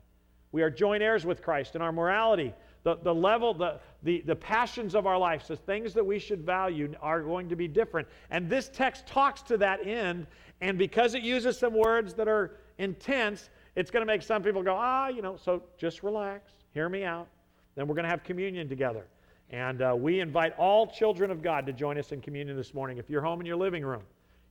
[0.53, 2.53] We are joint heirs with Christ in our morality.
[2.85, 6.45] The, the level, the, the, the passions of our lives, the things that we should
[6.45, 8.07] value are going to be different.
[8.30, 10.26] And this text talks to that end.
[10.61, 14.62] And because it uses some words that are intense, it's going to make some people
[14.62, 17.26] go, ah, you know, so just relax, hear me out.
[17.74, 19.07] Then we're going to have communion together.
[19.51, 22.99] And uh, we invite all children of God to join us in communion this morning.
[22.99, 24.03] If you're home in your living room,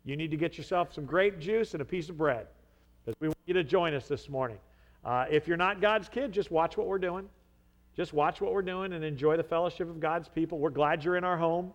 [0.06, 2.48] you need to get yourself some grape juice and a piece of bread
[3.06, 4.58] because we want you to join us this morning.
[5.06, 7.28] Uh, if you're not God's kid, just watch what we're doing.
[7.96, 10.58] Just watch what we're doing and enjoy the fellowship of God's people.
[10.58, 11.74] We're glad you're in our home.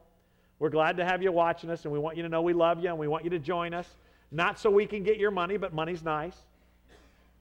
[0.58, 2.82] We're glad to have you watching us, and we want you to know we love
[2.82, 3.88] you and we want you to join us.
[4.32, 6.36] Not so we can get your money, but money's nice.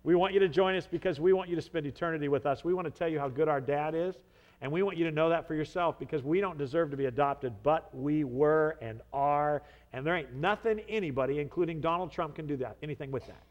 [0.03, 2.63] We want you to join us because we want you to spend eternity with us.
[2.63, 4.15] We want to tell you how good our dad is,
[4.61, 7.05] and we want you to know that for yourself because we don't deserve to be
[7.05, 12.45] adopted, but we were and are, and there ain't nothing anybody, including Donald Trump, can
[12.45, 13.43] do that, anything with that.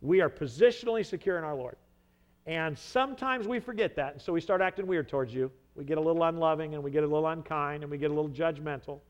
[0.00, 1.76] We are positionally secure in our Lord.
[2.46, 5.50] And sometimes we forget that, and so we start acting weird towards you.
[5.74, 8.14] We get a little unloving, and we get a little unkind, and we get a
[8.14, 9.00] little judgmental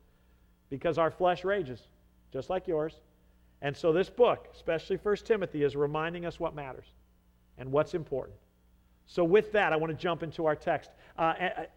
[0.69, 1.87] because our flesh rages,
[2.31, 3.01] just like yours.
[3.61, 6.85] And so this book, especially 1 Timothy, is reminding us what matters
[7.57, 8.37] and what's important.
[9.05, 10.91] So with that, I want to jump into our text.
[11.17, 11.33] Uh,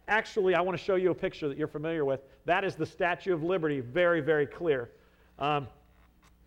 [0.07, 2.21] actually, I want to show you a picture that you're familiar with.
[2.45, 4.89] That is the Statue of Liberty, very, very clear.
[5.37, 5.67] Um,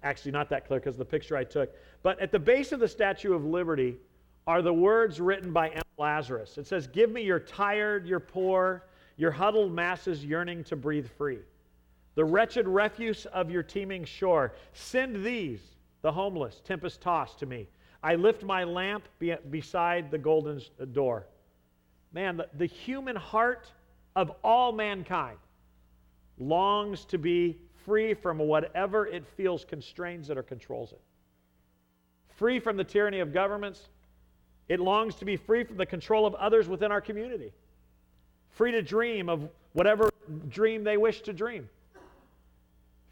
[0.03, 1.71] actually, not that clear because the picture I took.
[2.03, 3.97] But at the base of the Statue of Liberty
[4.47, 6.59] are the words written by Emma Lazarus.
[6.59, 8.85] It says, Give me your tired, your poor,
[9.17, 11.39] your huddled masses yearning to breathe free.
[12.15, 14.55] The wretched refuse of your teeming shore.
[14.75, 15.61] Send these,
[16.03, 17.69] the homeless, tempest tossed, to me.
[18.03, 21.27] I lift my lamp be- beside the golden uh, door.
[22.13, 23.71] Man, the, the human heart
[24.17, 25.39] of all mankind
[26.39, 31.01] longs to be free from whatever it feels constrains it or controls it.
[32.37, 33.89] Free from the tyranny of governments.
[34.73, 37.53] It longs to be free from the control of others within our community.
[38.53, 40.09] Free to dream of whatever
[40.49, 41.69] dream they wish to dream.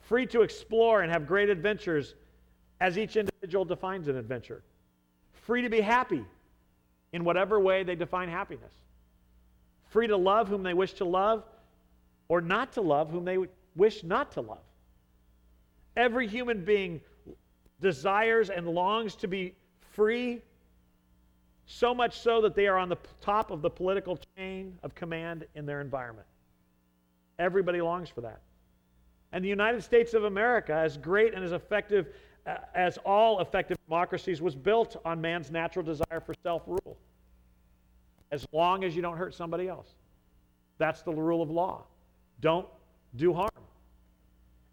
[0.01, 2.15] Free to explore and have great adventures
[2.81, 4.63] as each individual defines an adventure.
[5.35, 6.25] Free to be happy
[7.13, 8.73] in whatever way they define happiness.
[9.91, 11.45] Free to love whom they wish to love
[12.29, 13.37] or not to love whom they
[13.77, 14.65] wish not to love.
[15.95, 17.03] Every human being
[17.83, 19.55] desires and longs to be
[19.93, 20.41] free,
[21.71, 25.47] so much so that they are on the top of the political chain of command
[25.55, 26.27] in their environment.
[27.39, 28.41] Everybody longs for that.
[29.33, 32.09] And the United States of America, as great and as effective
[32.47, 36.97] uh, as all effective democracies, was built on man's natural desire for self rule.
[38.33, 39.95] As long as you don't hurt somebody else.
[40.79, 41.85] That's the rule of law.
[42.41, 42.67] Don't
[43.17, 43.51] do harm.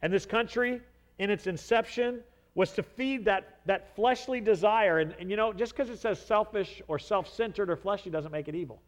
[0.02, 0.82] And this country,
[1.20, 2.22] in its inception,
[2.58, 4.98] was to feed that, that fleshly desire.
[4.98, 8.32] And, and you know, just because it says selfish or self centered or fleshly doesn't
[8.32, 8.82] make it evil.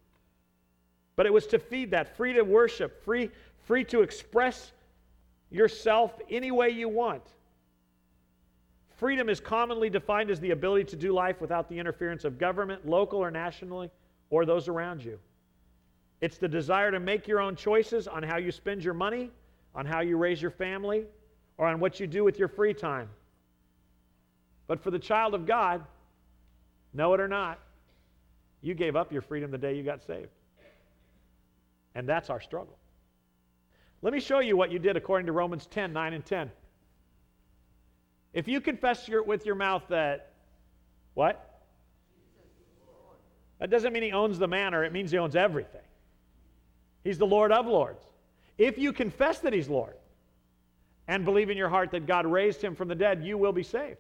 [1.16, 3.30] But it was to feed that, free to worship, free,
[3.68, 4.72] free to express
[5.52, 7.22] yourself any way you want.
[8.98, 12.88] Freedom is commonly defined as the ability to do life without the interference of government,
[12.88, 13.92] local or nationally,
[14.32, 15.20] or those around you.
[16.22, 19.30] It's the desire to make your own choices on how you spend your money,
[19.76, 21.06] on how you raise your family,
[21.60, 23.10] or on what you do with your free time.
[24.70, 25.84] But for the child of God,
[26.94, 27.58] know it or not,
[28.62, 30.30] you gave up your freedom the day you got saved.
[31.96, 32.78] And that's our struggle.
[34.04, 36.52] Let me show you what you did according to Romans 10 9 and 10.
[38.32, 40.34] If you confess your, with your mouth that,
[41.16, 41.64] what?
[43.58, 45.82] That doesn't mean he owns the manor, it means he owns everything.
[47.04, 48.06] He's the Lord of Lords.
[48.60, 49.96] If you confess that he's Lord
[51.08, 53.64] and believe in your heart that God raised him from the dead, you will be
[53.64, 53.98] saved.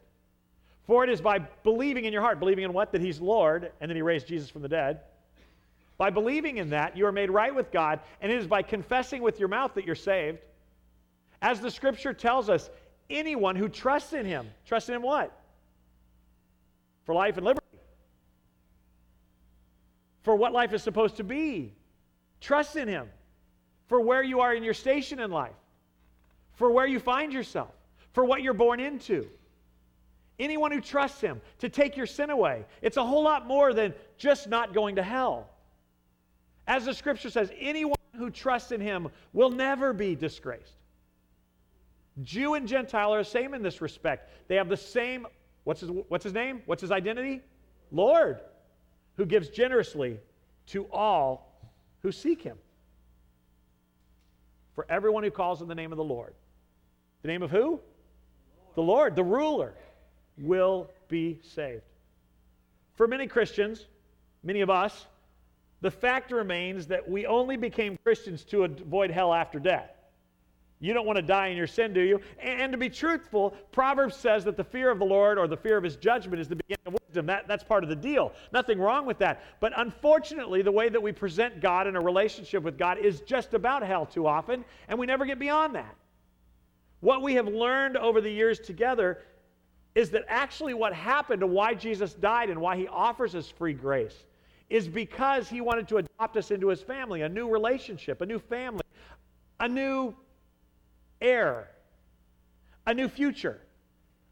[0.89, 2.93] For it is by believing in your heart, believing in what?
[2.93, 5.01] That he's Lord and that he raised Jesus from the dead.
[5.99, 9.21] By believing in that, you are made right with God, and it is by confessing
[9.21, 10.39] with your mouth that you're saved.
[11.43, 12.71] As the scripture tells us,
[13.07, 15.31] anyone who trusts in him, trusts in him what?
[17.05, 17.67] For life and liberty.
[20.23, 21.71] For what life is supposed to be.
[22.41, 23.07] Trust in him.
[23.89, 25.53] For where you are in your station in life.
[26.53, 27.75] For where you find yourself.
[28.13, 29.29] For what you're born into.
[30.39, 32.65] Anyone who trusts him to take your sin away.
[32.81, 35.49] It's a whole lot more than just not going to hell.
[36.65, 40.75] As the scripture says, anyone who trusts in him will never be disgraced.
[42.21, 44.29] Jew and Gentile are the same in this respect.
[44.47, 45.27] They have the same,
[45.63, 46.61] what's his, what's his name?
[46.65, 47.41] What's his identity?
[47.91, 48.39] Lord,
[49.17, 50.19] who gives generously
[50.67, 51.59] to all
[52.01, 52.57] who seek him.
[54.75, 56.33] For everyone who calls in the name of the Lord.
[57.21, 57.81] The name of who?
[58.75, 59.73] The Lord, the ruler,
[60.41, 61.83] will be saved.
[62.95, 63.87] For many Christians,
[64.43, 65.05] many of us,
[65.81, 69.91] the fact remains that we only became Christians to avoid hell after death.
[70.81, 72.21] You don't want to die in your sin, do you?
[72.39, 75.77] And to be truthful, Proverbs says that the fear of the Lord or the fear
[75.77, 77.25] of his judgment is the beginning of wisdom.
[77.25, 78.31] That, that's part of the deal.
[78.53, 79.43] Nothing wrong with that.
[79.59, 83.53] But unfortunately, the way that we present God in a relationship with God is just
[83.53, 85.95] about hell too often, and we never get beyond that.
[87.01, 89.19] What we have learned over the years together
[89.95, 93.73] is that actually what happened and why Jesus died and why he offers us free
[93.73, 94.25] grace
[94.69, 98.39] is because he wanted to adopt us into his family, a new relationship, a new
[98.39, 98.83] family,
[99.59, 100.15] a new
[101.21, 101.69] heir,
[102.85, 103.59] a new future,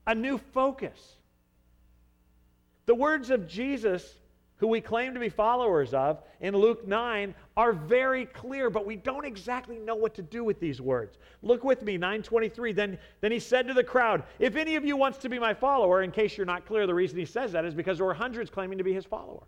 [0.05, 1.15] a new focus.
[2.85, 4.07] The words of Jesus,
[4.57, 8.95] who we claim to be followers of, in Luke 9 are very clear, but we
[8.95, 11.19] don't exactly know what to do with these words.
[11.43, 12.73] Look with me, 923.
[12.73, 15.53] Then, then he said to the crowd, If any of you wants to be my
[15.53, 18.15] follower, in case you're not clear, the reason he says that is because there were
[18.15, 19.43] hundreds claiming to be his follower.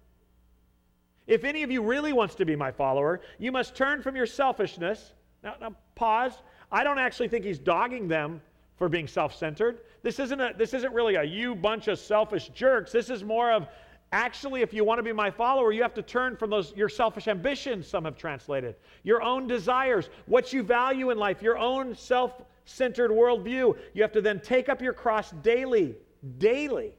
[1.25, 4.25] If any of you really wants to be my follower, you must turn from your
[4.27, 5.13] selfishness.
[5.43, 6.33] Now, now pause.
[6.71, 8.41] I don't actually think he's dogging them
[8.77, 9.79] for being self-centered.
[10.03, 12.91] This isn't a, this isn't really a you bunch of selfish jerks.
[12.91, 13.67] This is more of
[14.11, 16.89] actually if you want to be my follower, you have to turn from those your
[16.89, 21.95] selfish ambitions, some have translated, your own desires, what you value in life, your own
[21.95, 23.77] self-centered worldview.
[23.93, 25.95] You have to then take up your cross daily,
[26.37, 26.93] daily,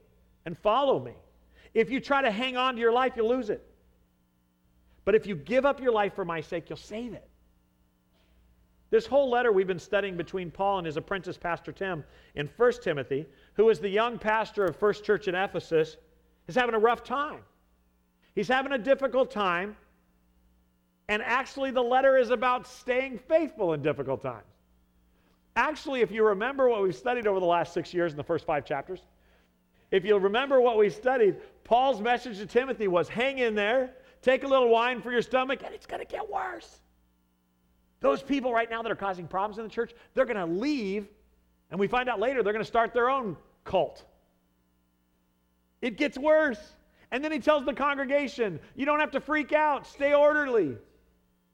[0.45, 1.13] and follow me.
[1.73, 3.65] If you try to hang on to your life, you'll lose it.
[5.05, 7.27] But if you give up your life for my sake, you'll save it.
[8.91, 12.03] This whole letter we've been studying between Paul and his apprentice, Pastor Tim,
[12.35, 15.95] in 1 Timothy, who is the young pastor of First Church in Ephesus,
[16.51, 17.39] is having a rough time.
[18.35, 19.75] He's having a difficult time.
[21.07, 24.45] And actually, the letter is about staying faithful in difficult times.
[25.55, 28.45] Actually, if you remember what we've studied over the last six years in the first
[28.45, 29.01] five chapters,
[29.91, 34.43] if you'll remember what we studied, Paul's message to Timothy was hang in there, take
[34.43, 36.79] a little wine for your stomach, and it's going to get worse.
[37.99, 41.07] Those people right now that are causing problems in the church, they're going to leave,
[41.69, 43.35] and we find out later they're going to start their own
[43.65, 44.05] cult.
[45.81, 46.75] It gets worse.
[47.11, 50.77] And then he tells the congregation, you don't have to freak out, stay orderly,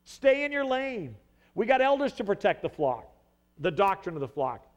[0.03, 1.15] stay in your lane.
[1.55, 3.11] We got elders to protect the flock,
[3.59, 4.67] the doctrine of the flock.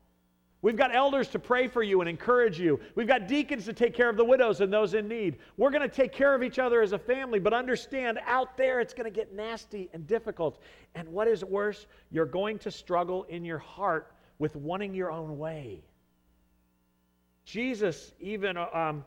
[0.63, 2.81] We've got elders to pray for you and encourage you.
[2.95, 5.39] We've got deacons to take care of the widows and those in need.
[5.57, 8.81] We're going to take care of each other as a family, but understand out there
[8.81, 10.61] it's going to get nasty and difficult.
[10.95, 15.39] And what is worse, you're going to struggle in your heart with wanting your own
[15.39, 15.83] way.
[17.47, 19.05] Jesus, even uh, um,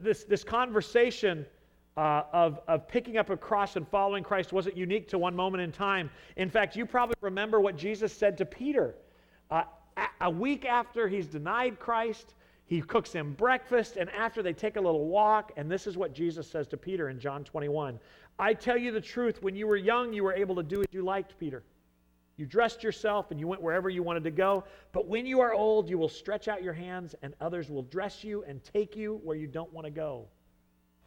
[0.00, 1.46] this, this conversation
[1.96, 5.62] uh, of, of picking up a cross and following Christ wasn't unique to one moment
[5.62, 6.10] in time.
[6.36, 8.94] In fact, you probably remember what Jesus said to Peter.
[9.50, 9.64] Uh,
[10.20, 12.34] a week after he's denied Christ,
[12.66, 16.12] he cooks him breakfast, and after they take a little walk, and this is what
[16.12, 17.98] Jesus says to Peter in John 21
[18.40, 20.86] I tell you the truth, when you were young, you were able to do as
[20.92, 21.64] you liked, Peter.
[22.38, 24.64] You dressed yourself and you went wherever you wanted to go.
[24.92, 28.24] But when you are old, you will stretch out your hands, and others will dress
[28.24, 30.26] you and take you where you don't want to go.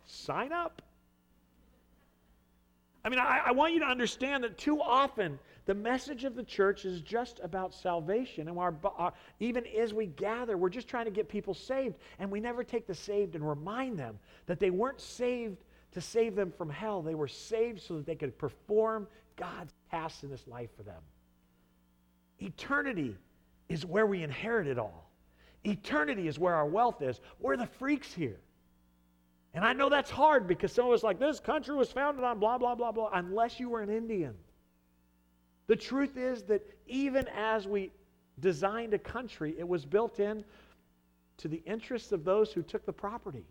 [0.05, 0.82] Sign up.
[3.03, 6.43] I mean, I, I, want you to understand that too often the message of the
[6.43, 8.47] church is just about salvation.
[8.47, 11.95] And our, our, even as we gather, we're just trying to get people saved.
[12.19, 15.63] And we never take the saved and remind them that they weren't saved
[15.93, 17.01] to save them from hell.
[17.01, 21.01] They were saved so that they could perform God's task in this life for them.
[22.41, 23.15] Eternity
[23.69, 25.09] is where we inherit it all.
[25.63, 27.21] Eternity is where our wealth is.
[27.39, 28.39] We're the freaks here.
[29.53, 32.39] And I know that's hard because some of us like, this country was founded on
[32.39, 34.33] blah, blah, blah, blah, unless you were an Indian.
[35.67, 37.91] The truth is that even as we
[38.39, 40.43] designed a country, it was built in
[41.37, 43.45] to the interests of those who took the property.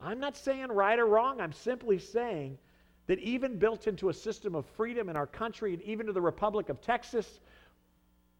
[0.00, 2.58] I'm not saying right or wrong, I'm simply saying
[3.06, 6.20] that even built into a system of freedom in our country and even to the
[6.20, 7.40] Republic of Texas,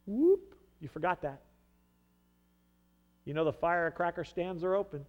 [0.07, 1.41] whoop, you forgot that.
[3.25, 5.05] You know the firecracker stands are open.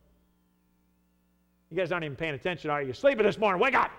[1.70, 2.94] You guys aren't even paying attention, are you?
[2.94, 3.92] Sleeping this morning, wake up!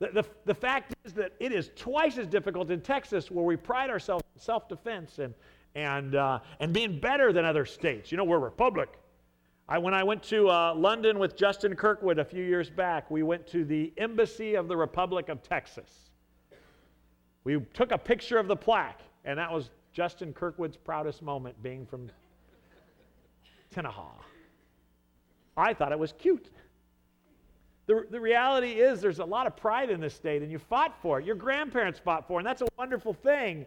[0.00, 3.56] The, the, the fact is that it is twice as difficult in Texas, where we
[3.56, 5.34] pride ourselves in self defense and,
[5.74, 8.12] and, uh, and being better than other states.
[8.12, 8.98] You know, we're a republic.
[9.68, 13.22] I, when I went to uh, London with Justin Kirkwood a few years back, we
[13.22, 16.10] went to the Embassy of the Republic of Texas.
[17.44, 21.86] We took a picture of the plaque, and that was Justin Kirkwood's proudest moment being
[21.86, 22.10] from
[23.74, 24.10] Tenaha.
[25.56, 26.50] I thought it was cute.
[27.86, 30.94] The, the reality is, there's a lot of pride in this state, and you fought
[31.00, 31.24] for it.
[31.24, 33.66] Your grandparents fought for it, and that's a wonderful thing.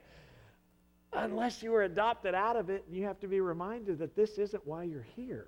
[1.13, 4.37] Unless you were adopted out of it, and you have to be reminded that this
[4.37, 5.47] isn't why you're here.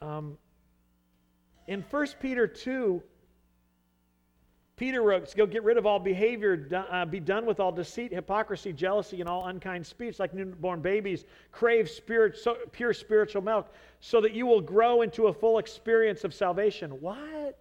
[0.00, 0.38] Um,
[1.66, 3.02] in 1 Peter 2,
[4.78, 8.72] Peter wrote, Go get rid of all behavior, uh, be done with all deceit, hypocrisy,
[8.72, 11.24] jealousy, and all unkind speech, like newborn babies.
[11.50, 16.22] Crave spirit, so, pure spiritual milk, so that you will grow into a full experience
[16.22, 16.92] of salvation.
[17.00, 17.58] What?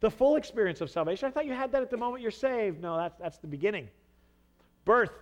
[0.00, 1.26] The full experience of salvation?
[1.26, 2.82] I thought you had that at the moment you're saved.
[2.82, 3.88] No, that's, that's the beginning.
[4.84, 5.12] Birth,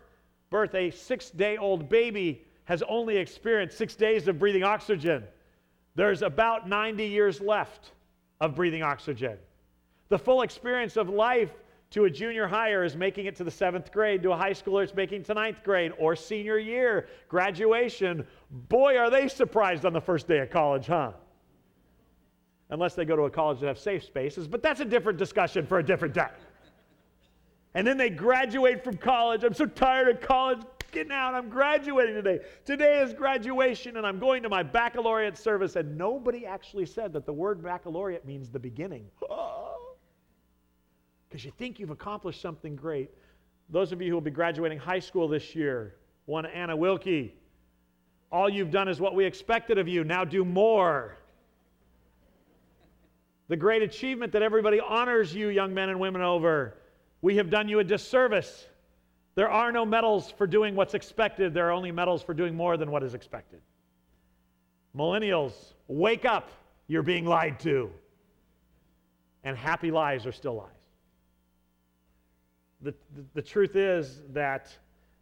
[0.50, 5.24] birth, a six day old baby has only experienced six days of breathing oxygen.
[5.94, 7.92] There's about 90 years left
[8.40, 9.38] of breathing oxygen.
[10.08, 11.52] The full experience of life
[11.90, 14.22] to a junior higher is making it to the seventh grade.
[14.22, 18.26] To a high schooler, it's making it to ninth grade or senior year, graduation.
[18.50, 21.12] Boy, are they surprised on the first day of college, huh?
[22.70, 25.66] Unless they go to a college that have safe spaces, but that's a different discussion
[25.66, 26.28] for a different day.
[27.74, 29.44] And then they graduate from college.
[29.44, 30.60] I'm so tired of college.
[30.90, 31.34] Getting out.
[31.34, 32.40] I'm graduating today.
[32.64, 35.76] Today is graduation, and I'm going to my baccalaureate service.
[35.76, 39.06] And nobody actually said that the word baccalaureate means the beginning.
[39.30, 39.77] Oh.
[41.28, 43.10] Because you think you've accomplished something great.
[43.68, 45.94] Those of you who will be graduating high school this year,
[46.26, 47.34] one Anna Wilkie,
[48.30, 50.04] all you've done is what we expected of you.
[50.04, 51.16] Now do more.
[53.48, 56.74] The great achievement that everybody honors you, young men and women, over.
[57.22, 58.66] We have done you a disservice.
[59.34, 62.76] There are no medals for doing what's expected, there are only medals for doing more
[62.76, 63.60] than what is expected.
[64.96, 65.52] Millennials,
[65.86, 66.50] wake up.
[66.88, 67.90] You're being lied to.
[69.44, 70.77] And happy lies are still lies.
[72.80, 72.94] The,
[73.34, 74.70] the, truth is that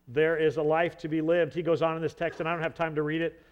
[0.08, 1.54] there is a life to be lived.
[1.54, 3.42] He goes on in this text, and I don't have time to read it,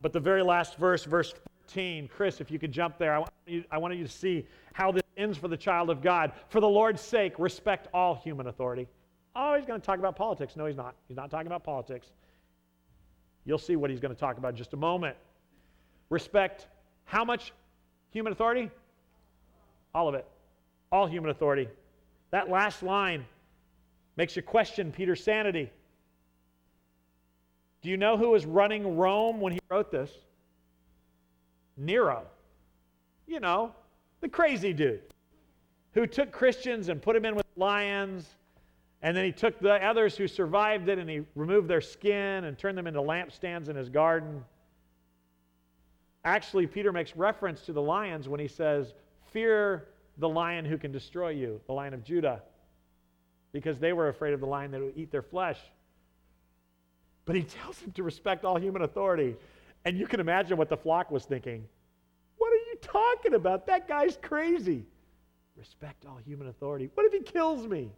[0.00, 1.32] but the very last verse, verse
[1.68, 4.46] 14, Chris, if you could jump there, I want you, I wanted you to see
[4.72, 6.32] how this ends for the child of God.
[6.48, 8.88] For the Lord's sake, respect all human authority.
[9.34, 10.56] Oh, he's going to talk about politics.
[10.56, 10.94] No, he's not.
[11.08, 12.08] He's not talking about politics.
[13.44, 15.16] You'll see what he's going to talk about in just a moment.
[16.10, 16.66] Respect
[17.04, 17.52] how much
[18.10, 18.70] human authority?
[19.94, 20.26] All of it.
[20.90, 21.68] All human authority.
[22.30, 23.24] That last line
[24.16, 25.70] makes you question Peter's sanity.
[27.82, 30.10] Do you know who was running Rome when he wrote this?
[31.76, 32.24] Nero.
[33.26, 33.74] You know,
[34.20, 35.02] the crazy dude
[35.96, 38.34] who took Christians and put them in with lions.
[39.02, 42.58] And then he took the others who survived it and he removed their skin and
[42.58, 44.44] turned them into lampstands in his garden.
[46.24, 48.94] Actually, Peter makes reference to the lions when he says,
[49.32, 49.88] Fear
[50.18, 52.42] the lion who can destroy you, the lion of Judah,
[53.56, 55.58] because they were afraid of the lion that would eat their flesh.
[57.24, 59.34] But he tells them to respect all human authority.
[59.86, 61.66] And you can imagine what the flock was thinking.
[62.36, 63.66] What are you talking about?
[63.66, 64.84] That guy's crazy.
[65.56, 66.90] Respect all human authority.
[66.92, 67.90] What if he kills me?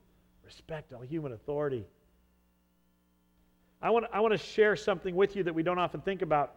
[0.44, 1.84] Respect all human authority.
[3.82, 6.54] I want, I want to share something with you that we don't often think about.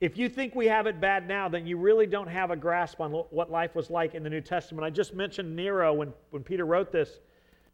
[0.00, 3.00] If you think we have it bad now, then you really don't have a grasp
[3.00, 4.84] on lo- what life was like in the New Testament.
[4.84, 7.18] I just mentioned Nero when, when Peter wrote this,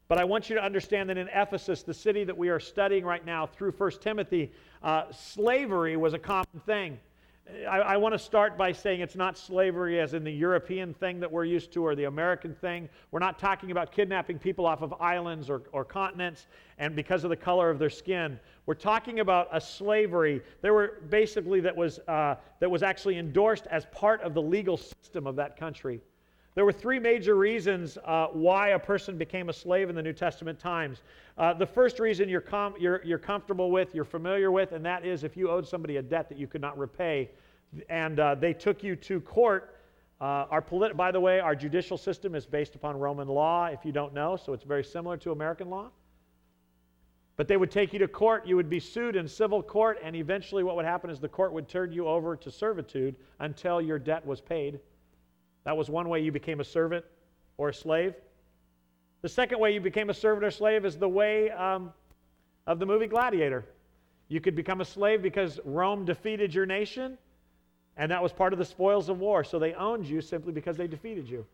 [0.08, 3.04] but I want you to understand that in Ephesus, the city that we are studying
[3.04, 4.52] right now through 1 Timothy,
[4.82, 6.98] uh, slavery was a common thing.
[7.68, 11.20] I, I want to start by saying it's not slavery as in the European thing
[11.20, 12.88] that we're used to or the American thing.
[13.12, 16.46] We're not talking about kidnapping people off of islands or, or continents
[16.78, 18.40] and because of the color of their skin.
[18.66, 20.42] We're talking about a slavery.
[20.60, 24.76] There were basically that was, uh, that was actually endorsed as part of the legal
[24.76, 26.00] system of that country.
[26.56, 30.14] There were three major reasons uh, why a person became a slave in the New
[30.14, 31.02] Testament times.
[31.36, 35.04] Uh, the first reason you're, com- you're, you're comfortable with, you're familiar with, and that
[35.04, 37.30] is if you owed somebody a debt that you could not repay,
[37.90, 39.76] and uh, they took you to court.
[40.18, 40.62] Uh, our
[40.94, 44.34] by the way, our judicial system is based upon Roman law, if you don't know,
[44.34, 45.90] so it's very similar to American law.
[47.36, 50.16] But they would take you to court, you would be sued in civil court, and
[50.16, 53.98] eventually what would happen is the court would turn you over to servitude until your
[53.98, 54.80] debt was paid.
[55.66, 57.04] That was one way you became a servant
[57.58, 58.14] or a slave.
[59.22, 61.92] The second way you became a servant or slave is the way um,
[62.68, 63.64] of the movie Gladiator.
[64.28, 67.18] You could become a slave because Rome defeated your nation,
[67.96, 69.42] and that was part of the spoils of war.
[69.42, 71.44] So they owned you simply because they defeated you.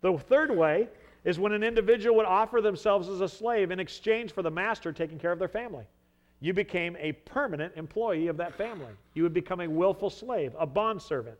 [0.00, 0.88] The third way
[1.24, 4.92] is when an individual would offer themselves as a slave in exchange for the master
[4.92, 5.84] taking care of their family.
[6.40, 8.92] You became a permanent employee of that family.
[9.14, 11.38] You would become a willful slave, a bondservant.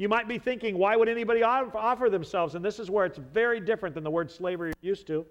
[0.00, 2.54] You might be thinking, why would anybody offer themselves?
[2.54, 5.26] And this is where it's very different than the word slavery you're used to.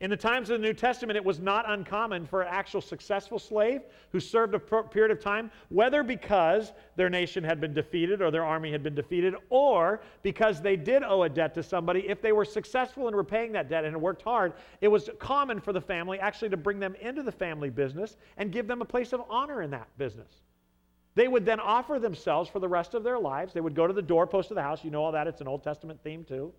[0.00, 3.38] In the times of the New Testament, it was not uncommon for an actual successful
[3.38, 8.32] slave who served a period of time, whether because their nation had been defeated or
[8.32, 12.08] their army had been defeated, or because they did owe a debt to somebody.
[12.08, 15.72] If they were successful in repaying that debt and worked hard, it was common for
[15.72, 19.12] the family actually to bring them into the family business and give them a place
[19.12, 20.32] of honor in that business.
[21.14, 23.52] They would then offer themselves for the rest of their lives.
[23.52, 24.84] They would go to the doorpost of the house.
[24.84, 26.52] You know all that, it's an Old Testament theme too.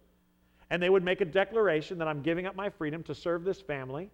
[0.71, 3.61] and they would make a declaration that I'm giving up my freedom to serve this
[3.61, 4.09] family.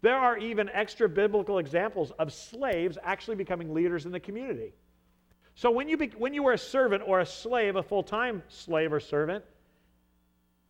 [0.00, 4.72] There are even extra biblical examples of slaves actually becoming leaders in the community.
[5.54, 8.42] So when you, be, when you were a servant or a slave, a full time
[8.48, 9.44] slave or servant,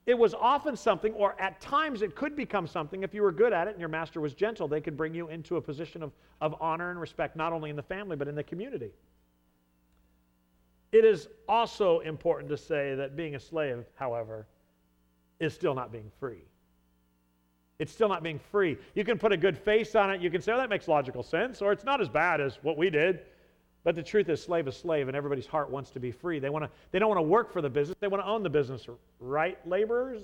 [0.07, 3.53] it was often something, or at times it could become something, if you were good
[3.53, 6.13] at it and your master was gentle, they could bring you into a position of,
[6.41, 8.91] of honor and respect, not only in the family, but in the community.
[10.93, 14.47] It is also important to say that being a slave, however,
[15.39, 16.45] is still not being free.
[17.79, 18.77] It's still not being free.
[18.95, 20.21] You can put a good face on it.
[20.21, 22.77] You can say, oh, that makes logical sense, or it's not as bad as what
[22.77, 23.21] we did.
[23.83, 26.39] But the truth is, slave is slave, and everybody's heart wants to be free.
[26.39, 28.43] They, want to, they don't want to work for the business, they want to own
[28.43, 28.87] the business.
[29.19, 30.23] Right, laborers?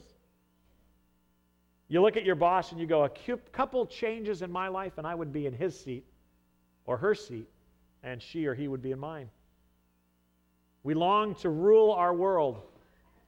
[1.88, 3.08] You look at your boss and you go, a
[3.52, 6.04] couple changes in my life, and I would be in his seat
[6.84, 7.48] or her seat,
[8.02, 9.30] and she or he would be in mine.
[10.82, 12.60] We long to rule our world,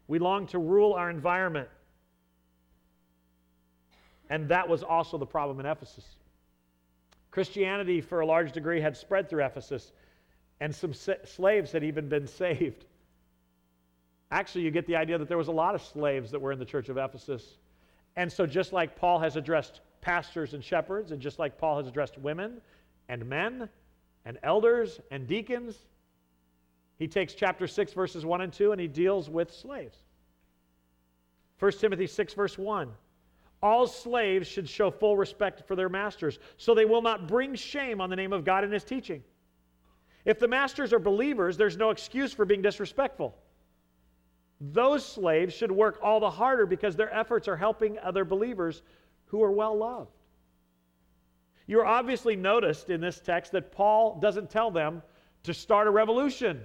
[0.09, 1.68] we long to rule our environment.
[4.31, 6.05] And that was also the problem in Ephesus.
[7.31, 9.93] Christianity, for a large degree, had spread through Ephesus,
[10.61, 12.85] and some sa- slaves had even been saved.
[14.31, 16.59] Actually, you get the idea that there was a lot of slaves that were in
[16.59, 17.57] the church of Ephesus.
[18.17, 21.87] And so, just like Paul has addressed pastors and shepherds, and just like Paul has
[21.87, 22.61] addressed women
[23.09, 23.69] and men
[24.25, 25.77] and elders and deacons,
[26.99, 29.97] he takes chapter 6, verses 1 and 2, and he deals with slaves.
[31.61, 32.91] 1 Timothy 6, verse 1.
[33.63, 38.01] All slaves should show full respect for their masters, so they will not bring shame
[38.01, 39.23] on the name of God in his teaching.
[40.29, 43.35] If the masters are believers, there's no excuse for being disrespectful.
[44.61, 48.83] Those slaves should work all the harder because their efforts are helping other believers
[49.24, 50.11] who are well loved.
[51.66, 55.01] You're obviously noticed in this text that Paul doesn't tell them
[55.45, 56.61] to start a revolution.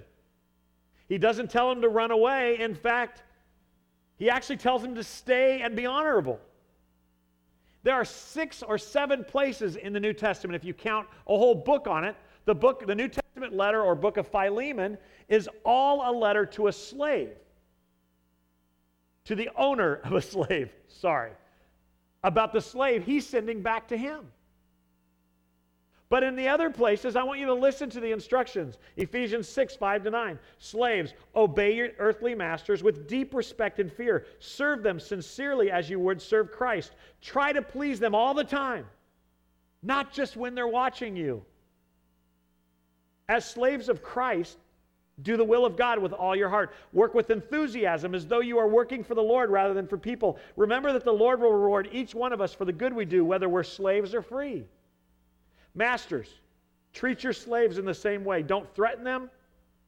[1.08, 2.60] He doesn't tell them to run away.
[2.60, 3.22] In fact,
[4.18, 6.38] he actually tells them to stay and be honorable.
[7.82, 11.54] There are six or seven places in the New Testament, if you count a whole
[11.54, 12.14] book on it.
[12.44, 16.68] The book, the New Testament letter or book of Philemon, is all a letter to
[16.68, 17.30] a slave,
[19.24, 21.32] to the owner of a slave, sorry,
[22.22, 24.26] about the slave he's sending back to him.
[26.10, 28.78] But in the other places, I want you to listen to the instructions.
[28.96, 30.38] Ephesians 6, 5 to 9.
[30.58, 34.26] Slaves, obey your earthly masters with deep respect and fear.
[34.38, 36.92] Serve them sincerely as you would serve Christ.
[37.20, 38.86] Try to please them all the time,
[39.82, 41.44] not just when they're watching you.
[43.28, 44.58] As slaves of Christ,
[45.22, 46.72] do the will of God with all your heart.
[46.92, 50.38] Work with enthusiasm as though you are working for the Lord rather than for people.
[50.56, 53.24] Remember that the Lord will reward each one of us for the good we do,
[53.24, 54.64] whether we're slaves or free.
[55.74, 56.28] Masters,
[56.92, 58.42] treat your slaves in the same way.
[58.42, 59.30] Don't threaten them.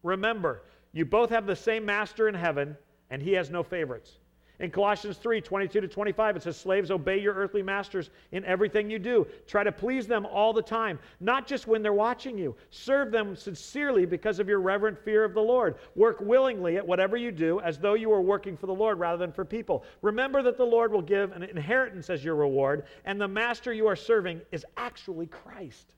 [0.03, 0.63] Remember,
[0.93, 2.77] you both have the same master in heaven,
[3.11, 4.19] and he has no favorites.
[4.59, 8.89] In Colossians 3 22 to 25, it says, Slaves, obey your earthly masters in everything
[8.89, 9.27] you do.
[9.47, 12.57] Try to please them all the time, not just when they're watching you.
[12.71, 15.77] Serve them sincerely because of your reverent fear of the Lord.
[15.95, 19.19] Work willingly at whatever you do as though you were working for the Lord rather
[19.19, 19.85] than for people.
[20.01, 23.87] Remember that the Lord will give an inheritance as your reward, and the master you
[23.87, 25.95] are serving is actually Christ.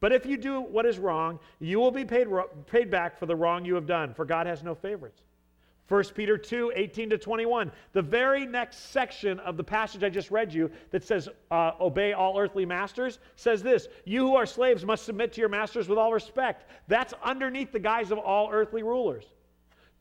[0.00, 2.26] But if you do what is wrong, you will be paid,
[2.66, 5.20] paid back for the wrong you have done, for God has no favorites.
[5.90, 7.72] 1 Peter 2, 18 to 21.
[7.94, 12.12] The very next section of the passage I just read you that says, uh, Obey
[12.12, 15.98] all earthly masters, says this You who are slaves must submit to your masters with
[15.98, 16.70] all respect.
[16.86, 19.24] That's underneath the guise of all earthly rulers.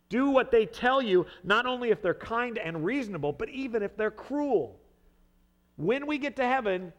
[0.10, 3.98] Do what they tell you, not only if they're kind and reasonable, but even if
[3.98, 4.80] they're cruel.
[5.78, 6.94] When we get to heaven,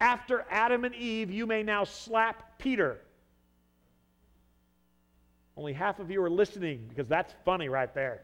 [0.00, 3.00] after Adam and Eve, you may now slap Peter.
[5.56, 8.20] Only half of you are listening because that's funny right there.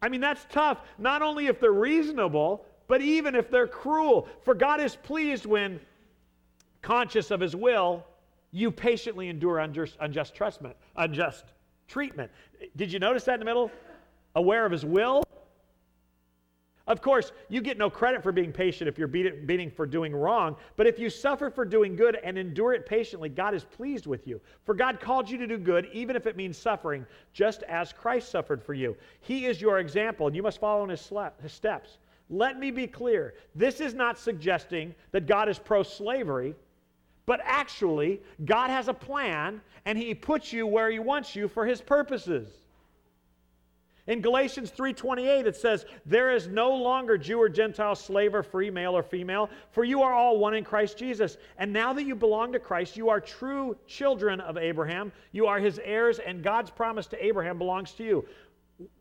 [0.00, 4.28] I mean, that's tough, not only if they're reasonable, but even if they're cruel.
[4.42, 5.80] For God is pleased when,
[6.82, 8.04] conscious of his will,
[8.50, 11.44] you patiently endure unjust, unjust, trustment, unjust
[11.86, 12.30] treatment.
[12.76, 13.70] Did you notice that in the middle?
[14.34, 15.22] Aware of his will?
[16.88, 20.16] Of course, you get no credit for being patient if you're beat- beating for doing
[20.16, 24.06] wrong, but if you suffer for doing good and endure it patiently, God is pleased
[24.06, 24.40] with you.
[24.64, 28.30] For God called you to do good, even if it means suffering, just as Christ
[28.30, 28.96] suffered for you.
[29.20, 31.12] He is your example, and you must follow in his
[31.52, 31.98] steps.
[32.30, 36.54] Let me be clear this is not suggesting that God is pro slavery,
[37.26, 41.66] but actually, God has a plan, and He puts you where He wants you for
[41.66, 42.48] His purposes.
[44.08, 48.70] In Galatians 3:28 it says, "There is no longer Jew or Gentile, slave or free,
[48.70, 51.36] male or female, for you are all one in Christ Jesus.
[51.58, 55.12] And now that you belong to Christ, you are true children of Abraham.
[55.32, 58.26] You are his heirs and God's promise to Abraham belongs to you."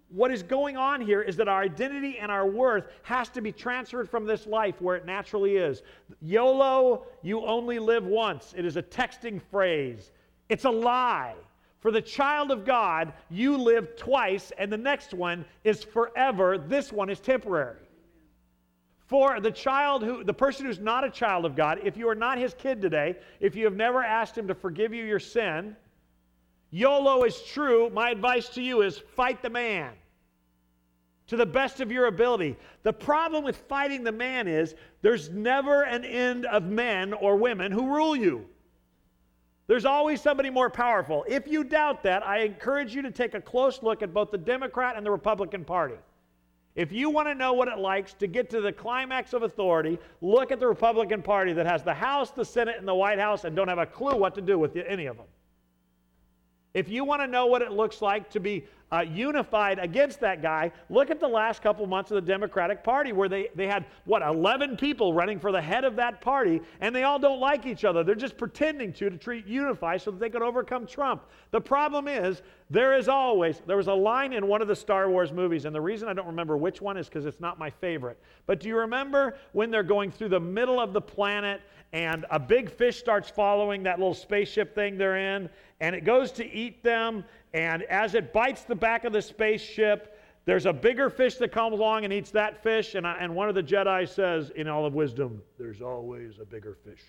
[0.09, 3.51] what is going on here is that our identity and our worth has to be
[3.51, 5.83] transferred from this life where it naturally is.
[6.21, 8.53] YOLO, you only live once.
[8.55, 10.11] It is a texting phrase,
[10.47, 11.35] it's a lie.
[11.87, 16.57] For the child of God, you live twice, and the next one is forever.
[16.57, 17.79] This one is temporary.
[19.05, 22.13] For the child who, the person who's not a child of God, if you are
[22.13, 25.77] not his kid today, if you have never asked him to forgive you your sin,
[26.71, 27.89] YOLO is true.
[27.89, 29.93] My advice to you is fight the man
[31.27, 32.57] to the best of your ability.
[32.83, 37.71] The problem with fighting the man is there's never an end of men or women
[37.71, 38.45] who rule you.
[39.67, 41.25] There's always somebody more powerful.
[41.27, 44.37] If you doubt that, I encourage you to take a close look at both the
[44.37, 45.95] Democrat and the Republican Party.
[46.75, 49.99] If you want to know what it likes to get to the climax of authority,
[50.21, 53.43] look at the Republican Party that has the House, the Senate, and the White House
[53.43, 55.25] and don't have a clue what to do with any of them.
[56.73, 60.41] If you want to know what it looks like to be uh, unified against that
[60.41, 63.85] guy, look at the last couple months of the Democratic Party where they, they had,
[64.05, 67.65] what, 11 people running for the head of that party, and they all don't like
[67.65, 68.03] each other.
[68.03, 71.23] They're just pretending to, to treat unify so that they can overcome Trump.
[71.51, 75.09] The problem is, there is always, there was a line in one of the Star
[75.09, 77.69] Wars movies, and the reason I don't remember which one is because it's not my
[77.69, 78.19] favorite.
[78.45, 81.61] But do you remember when they're going through the middle of the planet
[81.93, 86.31] and a big fish starts following that little spaceship thing they're in, and it goes
[86.33, 87.23] to eat them,
[87.53, 91.73] and as it bites the back of the spaceship, there's a bigger fish that comes
[91.73, 94.85] along and eats that fish, and, I, and one of the Jedi says, in all
[94.85, 97.03] of wisdom, there's always a bigger fish.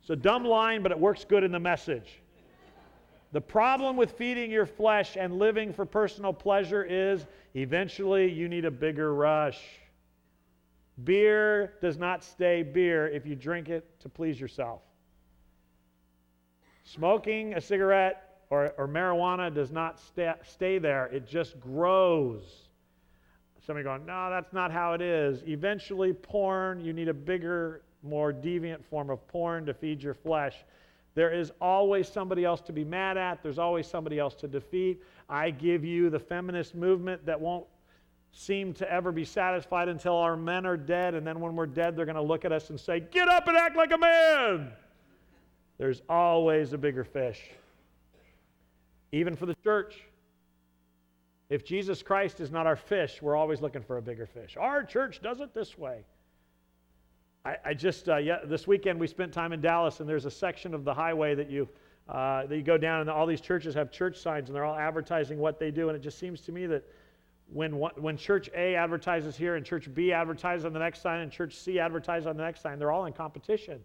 [0.00, 2.20] It's a dumb line, but it works good in the message.
[3.32, 8.66] The problem with feeding your flesh and living for personal pleasure is eventually you need
[8.66, 9.60] a bigger rush.
[11.02, 14.82] Beer does not stay beer if you drink it to please yourself.
[16.84, 22.68] Smoking a cigarette or, or marijuana does not stay, stay there, it just grows.
[23.66, 25.42] Somebody going, no, that's not how it is.
[25.46, 30.54] Eventually, porn, you need a bigger, more deviant form of porn to feed your flesh.
[31.14, 35.02] There is always somebody else to be mad at, there's always somebody else to defeat.
[35.28, 37.64] I give you the feminist movement that won't
[38.36, 41.96] seem to ever be satisfied until our men are dead, and then when we're dead,
[41.96, 44.72] they're going to look at us and say, Get up and act like a man!
[45.78, 47.40] There's always a bigger fish.
[49.12, 50.02] Even for the church.
[51.48, 54.56] If Jesus Christ is not our fish, we're always looking for a bigger fish.
[54.58, 56.04] Our church does it this way.
[57.44, 60.30] I, I just, uh, yeah, this weekend we spent time in Dallas, and there's a
[60.30, 61.68] section of the highway that you,
[62.08, 64.76] uh, that you go down, and all these churches have church signs, and they're all
[64.76, 65.88] advertising what they do.
[65.88, 66.84] And it just seems to me that
[67.52, 71.30] when, when church A advertises here, and church B advertises on the next sign, and
[71.30, 73.80] church C advertises on the next sign, they're all in competition.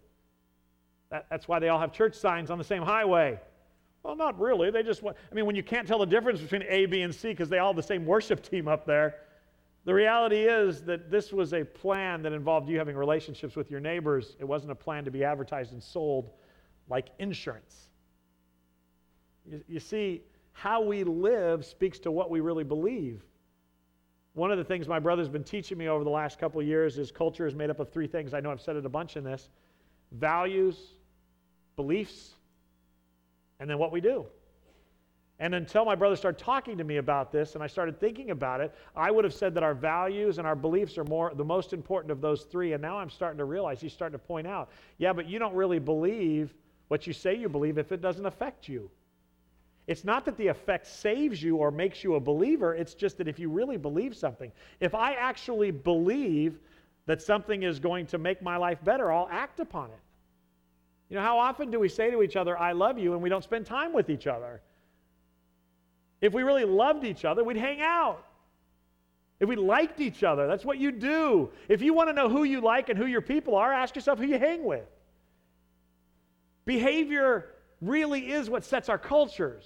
[1.10, 3.38] That, that's why they all have church signs on the same highway.
[4.02, 4.70] Well, not really.
[4.70, 7.14] They just want, I mean, when you can't tell the difference between A, B, and
[7.14, 9.16] C because they all have the same worship team up there,
[9.84, 13.80] the reality is that this was a plan that involved you having relationships with your
[13.80, 14.36] neighbors.
[14.38, 16.30] It wasn't a plan to be advertised and sold
[16.88, 17.88] like insurance.
[19.44, 23.22] You, you see, how we live speaks to what we really believe.
[24.40, 27.12] One of the things my brother's been teaching me over the last couple years is
[27.12, 28.32] culture is made up of three things.
[28.32, 29.50] I know I've said it a bunch in this
[30.12, 30.78] values,
[31.76, 32.30] beliefs,
[33.58, 34.24] and then what we do.
[35.40, 38.62] And until my brother started talking to me about this and I started thinking about
[38.62, 41.74] it, I would have said that our values and our beliefs are more the most
[41.74, 42.72] important of those three.
[42.72, 45.54] And now I'm starting to realize he's starting to point out, yeah, but you don't
[45.54, 46.54] really believe
[46.88, 48.90] what you say you believe if it doesn't affect you.
[49.90, 53.26] It's not that the effect saves you or makes you a believer, it's just that
[53.26, 56.60] if you really believe something, if I actually believe
[57.06, 59.98] that something is going to make my life better, I'll act upon it.
[61.08, 63.28] You know, how often do we say to each other, I love you, and we
[63.28, 64.62] don't spend time with each other?
[66.20, 68.24] If we really loved each other, we'd hang out.
[69.40, 71.50] If we liked each other, that's what you do.
[71.68, 74.20] If you want to know who you like and who your people are, ask yourself
[74.20, 74.86] who you hang with.
[76.64, 77.46] Behavior
[77.80, 79.64] really is what sets our cultures.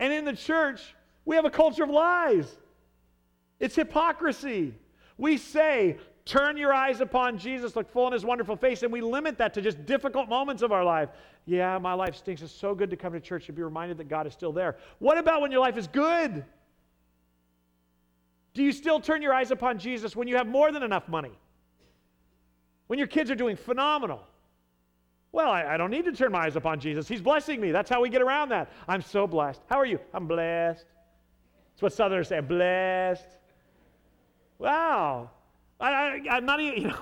[0.00, 0.80] And in the church,
[1.24, 2.50] we have a culture of lies.
[3.60, 4.74] It's hypocrisy.
[5.18, 9.02] We say, turn your eyes upon Jesus, look full in his wonderful face, and we
[9.02, 11.10] limit that to just difficult moments of our life.
[11.44, 12.40] Yeah, my life stinks.
[12.40, 14.78] It's so good to come to church and be reminded that God is still there.
[14.98, 16.44] What about when your life is good?
[18.54, 21.38] Do you still turn your eyes upon Jesus when you have more than enough money?
[22.86, 24.22] When your kids are doing phenomenal?
[25.32, 27.06] Well, I, I, don't need to turn my eyes upon Jesus.
[27.06, 27.70] He's blessing me.
[27.70, 28.72] That's how we get around that.
[28.88, 29.60] I'm so blessed.
[29.68, 30.00] How are you?
[30.12, 30.84] I'm blessed.
[31.72, 32.40] That's what Southerners say.
[32.40, 33.28] Blessed.
[34.58, 35.30] Wow.
[35.78, 36.96] I, am not even, you know,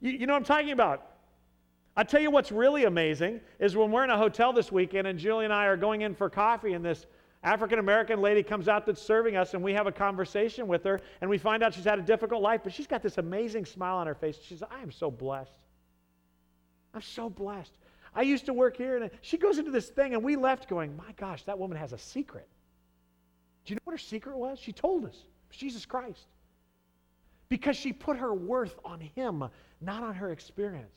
[0.00, 1.06] you, you know what I'm talking about.
[1.96, 5.18] I tell you what's really amazing is when we're in a hotel this weekend and
[5.18, 7.04] Julie and I are going in for coffee and this
[7.42, 11.00] African American lady comes out that's serving us, and we have a conversation with her,
[11.22, 13.96] and we find out she's had a difficult life, but she's got this amazing smile
[13.96, 14.38] on her face.
[14.42, 15.59] She says, I am so blessed.
[16.94, 17.72] I'm so blessed.
[18.14, 20.96] I used to work here, and she goes into this thing, and we left going,
[20.96, 22.48] My gosh, that woman has a secret.
[23.64, 24.58] Do you know what her secret was?
[24.58, 25.16] She told us
[25.50, 26.26] Jesus Christ.
[27.48, 29.44] Because she put her worth on Him,
[29.80, 30.96] not on her experience.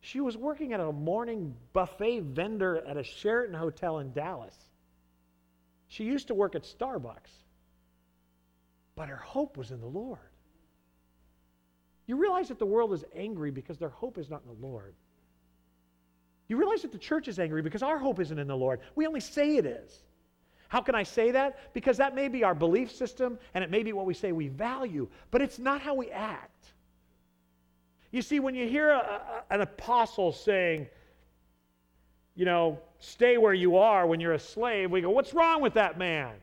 [0.00, 4.54] She was working at a morning buffet vendor at a Sheraton hotel in Dallas.
[5.88, 7.30] She used to work at Starbucks,
[8.96, 10.18] but her hope was in the Lord.
[12.06, 14.94] You realize that the world is angry because their hope is not in the Lord.
[16.48, 18.80] You realize that the church is angry because our hope isn't in the Lord.
[18.94, 20.02] We only say it is.
[20.68, 21.72] How can I say that?
[21.72, 24.48] Because that may be our belief system and it may be what we say we
[24.48, 26.50] value, but it's not how we act.
[28.10, 30.86] You see, when you hear a, a, an apostle saying,
[32.34, 35.74] you know, stay where you are when you're a slave, we go, what's wrong with
[35.74, 36.34] that man?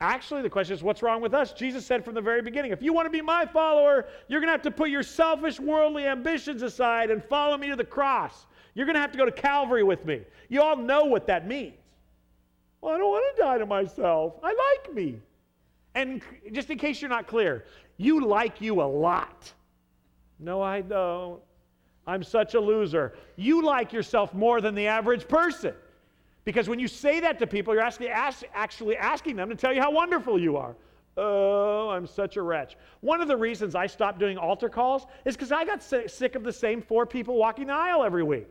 [0.00, 1.52] Actually, the question is, what's wrong with us?
[1.52, 4.48] Jesus said from the very beginning, if you want to be my follower, you're going
[4.48, 8.46] to have to put your selfish worldly ambitions aside and follow me to the cross.
[8.80, 10.22] You're going to have to go to Calvary with me.
[10.48, 11.74] You all know what that means.
[12.80, 14.36] Well, I don't want to die to myself.
[14.42, 15.16] I like me.
[15.94, 17.66] And just in case you're not clear,
[17.98, 19.52] you like you a lot.
[20.38, 21.42] No, I don't.
[22.06, 23.12] I'm such a loser.
[23.36, 25.74] You like yourself more than the average person.
[26.46, 29.74] Because when you say that to people, you're actually, ask, actually asking them to tell
[29.74, 30.74] you how wonderful you are.
[31.18, 32.78] Oh, I'm such a wretch.
[33.02, 36.44] One of the reasons I stopped doing altar calls is because I got sick of
[36.44, 38.48] the same four people walking the aisle every week.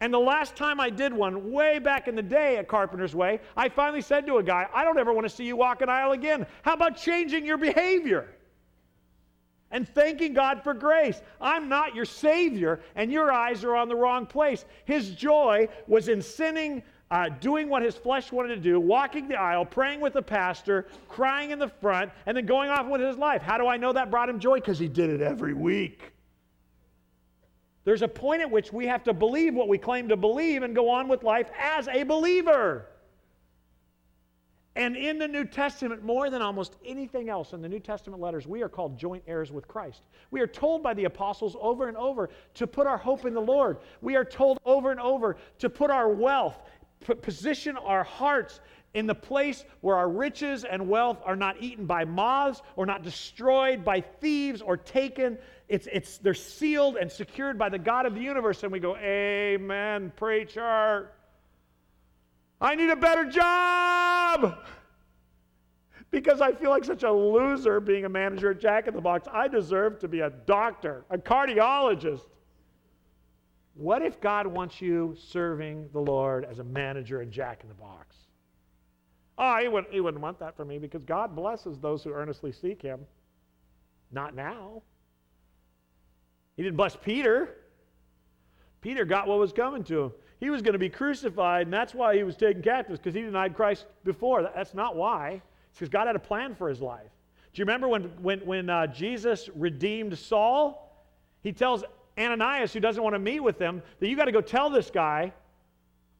[0.00, 3.40] And the last time I did one, way back in the day at Carpenter's Way,
[3.56, 5.88] I finally said to a guy, I don't ever want to see you walk an
[5.88, 6.46] aisle again.
[6.62, 8.28] How about changing your behavior?
[9.70, 11.20] and thanking God for grace.
[11.40, 14.64] I'm not your Savior, and your eyes are on the wrong place.
[14.84, 19.36] His joy was in sinning, uh, doing what his flesh wanted to do, walking the
[19.36, 23.16] aisle, praying with the pastor, crying in the front, and then going off with his
[23.16, 23.42] life.
[23.42, 24.56] How do I know that brought him joy?
[24.56, 26.12] Because he did it every week.
[27.88, 30.74] There's a point at which we have to believe what we claim to believe and
[30.74, 32.84] go on with life as a believer.
[34.76, 38.46] And in the New Testament, more than almost anything else in the New Testament letters,
[38.46, 40.02] we are called joint heirs with Christ.
[40.30, 43.40] We are told by the apostles over and over to put our hope in the
[43.40, 43.78] Lord.
[44.02, 46.58] We are told over and over to put our wealth,
[47.22, 48.60] position our hearts
[48.92, 53.02] in the place where our riches and wealth are not eaten by moths or not
[53.02, 55.38] destroyed by thieves or taken.
[55.68, 58.62] It's, it's, they're sealed and secured by the God of the universe.
[58.62, 61.10] And we go, Amen, preacher.
[62.60, 64.58] I need a better job
[66.10, 69.28] because I feel like such a loser being a manager at Jack in the Box.
[69.30, 72.26] I deserve to be a doctor, a cardiologist.
[73.74, 77.74] What if God wants you serving the Lord as a manager at Jack in the
[77.74, 78.16] Box?
[79.36, 82.50] Oh, he wouldn't, he wouldn't want that for me because God blesses those who earnestly
[82.50, 83.00] seek him.
[84.10, 84.82] Not now.
[86.58, 87.56] He didn't bless Peter.
[88.82, 91.94] Peter got what was coming to him he was going to be crucified, and that's
[91.94, 94.42] why he was taken captive, because he denied Christ before.
[94.42, 95.42] That's not why.
[95.70, 97.10] It's because God had a plan for his life.
[97.52, 100.94] Do you remember when, when, when uh, Jesus redeemed Saul?
[101.42, 101.82] He tells
[102.16, 104.90] Ananias, who doesn't want to meet with him, that you got to go tell this
[104.90, 105.32] guy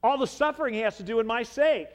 [0.03, 1.89] all the suffering he has to do in my sake.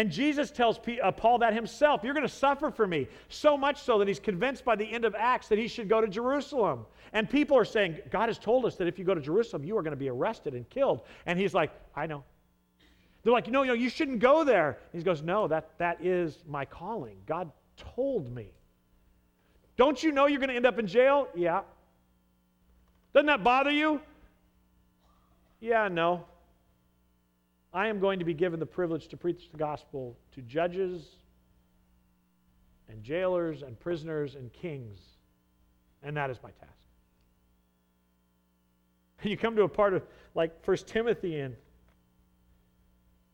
[0.00, 2.02] And Jesus tells uh, Paul that himself.
[2.02, 3.06] You're going to suffer for me.
[3.28, 6.00] So much so that he's convinced by the end of Acts that he should go
[6.00, 6.86] to Jerusalem.
[7.12, 9.76] And people are saying, God has told us that if you go to Jerusalem, you
[9.76, 11.02] are going to be arrested and killed.
[11.26, 12.24] And he's like, I know.
[13.22, 14.78] They're like, no, no, you shouldn't go there.
[14.90, 17.18] He goes, no, that, that is my calling.
[17.26, 18.54] God told me.
[19.76, 21.28] Don't you know you're going to end up in jail?
[21.34, 21.60] Yeah.
[23.12, 24.00] Doesn't that bother you?
[25.60, 26.24] Yeah, no.
[27.72, 31.06] I am going to be given the privilege to preach the gospel to judges
[32.88, 34.98] and jailers and prisoners and kings,
[36.02, 36.72] and that is my task.
[39.22, 40.02] You come to a part of
[40.34, 41.54] like First Timothy, and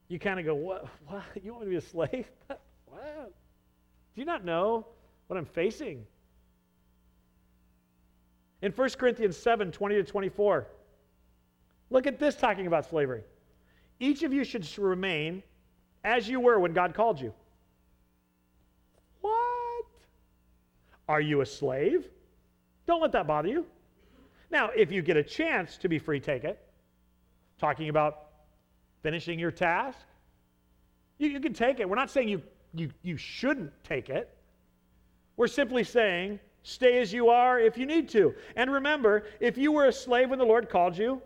[0.09, 0.89] you kind of go, "What?
[1.07, 1.23] What?
[1.43, 2.27] You want me to be a slave?
[2.87, 3.33] what?
[4.15, 4.85] Do you not know
[5.29, 6.05] what I'm facing?"
[8.63, 10.67] In 1 Corinthians 7 20 to 24,
[11.91, 13.23] look at this talking about slavery.
[13.99, 15.43] Each of you should remain
[16.05, 17.33] as you were when God called you.
[19.21, 19.87] What?
[21.09, 22.07] Are you a slave?
[22.87, 23.67] Don't let that bother you.
[24.51, 26.59] Now, if you get a chance to be free, take it.
[27.59, 28.27] Talking about
[29.03, 29.99] finishing your task,
[31.19, 31.89] you, you can take it.
[31.89, 32.43] We're not saying you,
[32.75, 34.31] you, you shouldn't take it.
[35.37, 38.35] We're simply saying stay as you are if you need to.
[38.57, 41.23] And remember, if you were a slave when the Lord called you,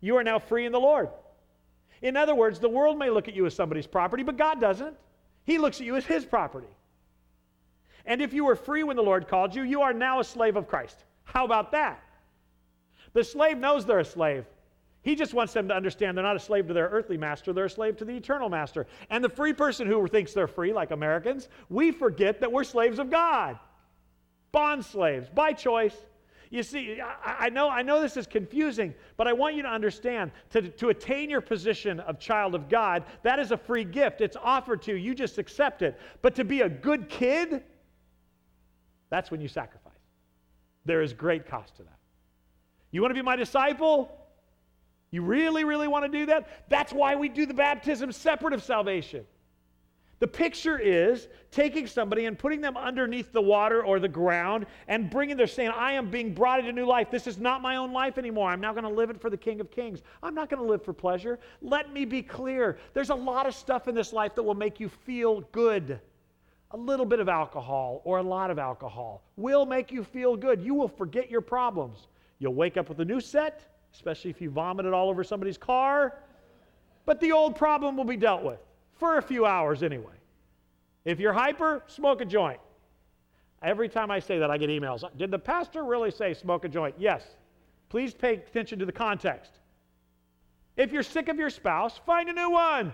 [0.00, 1.08] you are now free in the Lord.
[2.04, 4.94] In other words, the world may look at you as somebody's property, but God doesn't.
[5.44, 6.68] He looks at you as His property.
[8.04, 10.56] And if you were free when the Lord called you, you are now a slave
[10.56, 11.02] of Christ.
[11.24, 12.04] How about that?
[13.14, 14.44] The slave knows they're a slave.
[15.00, 17.64] He just wants them to understand they're not a slave to their earthly master, they're
[17.64, 18.86] a slave to the eternal master.
[19.08, 22.98] And the free person who thinks they're free, like Americans, we forget that we're slaves
[22.98, 23.58] of God.
[24.52, 25.96] Bond slaves, by choice.
[26.54, 29.68] You see, I, I know, I know this is confusing, but I want you to
[29.68, 34.20] understand to, to attain your position of child of God, that is a free gift.
[34.20, 35.98] It's offered to you, you just accept it.
[36.22, 37.64] But to be a good kid,
[39.10, 39.98] that's when you sacrifice.
[40.84, 41.98] There is great cost to that.
[42.92, 44.16] You want to be my disciple?
[45.10, 46.68] You really, really want to do that?
[46.68, 49.26] That's why we do the baptism separate of salvation.
[50.20, 55.10] The picture is taking somebody and putting them underneath the water or the ground and
[55.10, 57.10] bringing, they're saying, I am being brought into new life.
[57.10, 58.50] This is not my own life anymore.
[58.50, 60.02] I'm now going to live it for the King of Kings.
[60.22, 61.38] I'm not going to live for pleasure.
[61.60, 62.78] Let me be clear.
[62.92, 66.00] There's a lot of stuff in this life that will make you feel good.
[66.70, 70.62] A little bit of alcohol or a lot of alcohol will make you feel good.
[70.62, 72.08] You will forget your problems.
[72.38, 76.18] You'll wake up with a new set, especially if you vomited all over somebody's car.
[77.04, 78.58] But the old problem will be dealt with
[78.96, 80.12] for a few hours anyway.
[81.04, 82.60] If you're hyper, smoke a joint.
[83.62, 85.04] Every time I say that, I get emails.
[85.16, 86.94] Did the pastor really say smoke a joint?
[86.98, 87.24] Yes.
[87.88, 89.52] Please pay attention to the context.
[90.76, 92.92] If you're sick of your spouse, find a new one.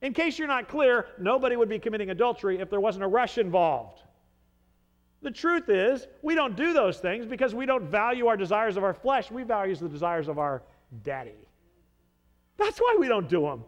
[0.00, 3.38] In case you're not clear, nobody would be committing adultery if there wasn't a rush
[3.38, 4.02] involved.
[5.22, 8.82] The truth is, we don't do those things because we don't value our desires of
[8.82, 9.30] our flesh.
[9.30, 10.62] We value the desires of our
[11.04, 11.48] daddy.
[12.56, 13.64] That's why we don't do them.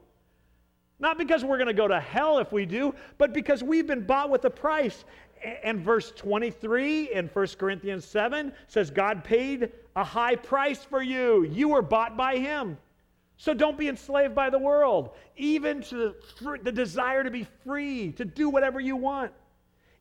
[1.00, 4.04] Not because we're going to go to hell if we do, but because we've been
[4.04, 5.04] bought with a price.
[5.62, 11.44] And verse 23 in 1 Corinthians 7 says, God paid a high price for you.
[11.44, 12.78] You were bought by him.
[13.36, 18.12] So don't be enslaved by the world, even to the, the desire to be free,
[18.12, 19.32] to do whatever you want.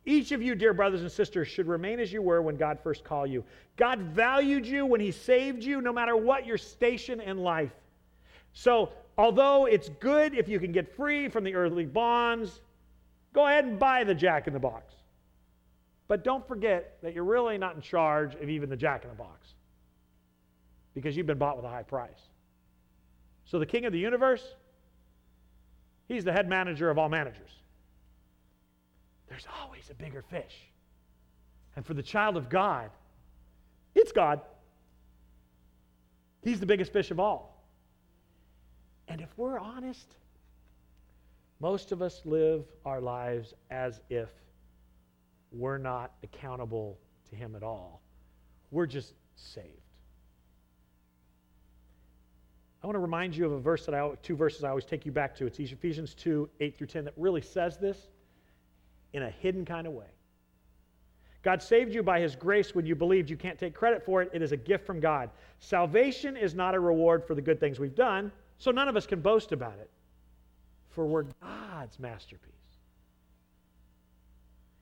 [0.06, 3.04] Each of you, dear brothers and sisters, should remain as you were when God first
[3.04, 3.44] called you.
[3.78, 7.72] God valued you when He saved you, no matter what your station in life.
[8.54, 12.62] So, although it's good if you can get free from the earthly bonds,
[13.34, 14.94] go ahead and buy the jack in the box.
[16.08, 19.16] But don't forget that you're really not in charge of even the jack in the
[19.16, 19.56] box
[20.94, 22.30] because you've been bought with a high price.
[23.46, 24.56] So, the king of the universe,
[26.08, 27.52] he's the head manager of all managers
[29.34, 30.70] there's always a bigger fish.
[31.76, 32.92] And for the child of God,
[33.96, 34.42] it's God.
[36.44, 37.53] He's the biggest fish of all.
[39.08, 40.16] And if we're honest,
[41.60, 44.30] most of us live our lives as if
[45.52, 46.98] we're not accountable
[47.30, 48.02] to Him at all.
[48.72, 49.68] We're just saved.
[52.84, 55.06] I want to remind you of a verse that I, two verses I always take
[55.06, 55.46] you back to.
[55.46, 57.98] It's Ephesians 2, 8 through 10, that really says this
[59.14, 60.08] in a hidden kind of way.
[61.44, 63.30] God saved you by his grace when you believed.
[63.30, 64.32] You can't take credit for it.
[64.34, 65.30] It is a gift from God.
[65.60, 69.06] Salvation is not a reward for the good things we've done, so none of us
[69.06, 69.90] can boast about it.
[70.92, 72.52] For we're God's masterpiece.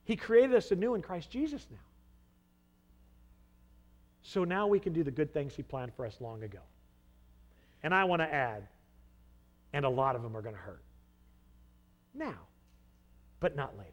[0.04, 1.78] He created us anew in Christ Jesus now.
[4.22, 6.58] So now we can do the good things he planned for us long ago.
[7.82, 8.68] And I want to add,
[9.72, 10.82] and a lot of them are going to hurt.
[12.14, 12.38] Now,
[13.40, 13.90] but not later.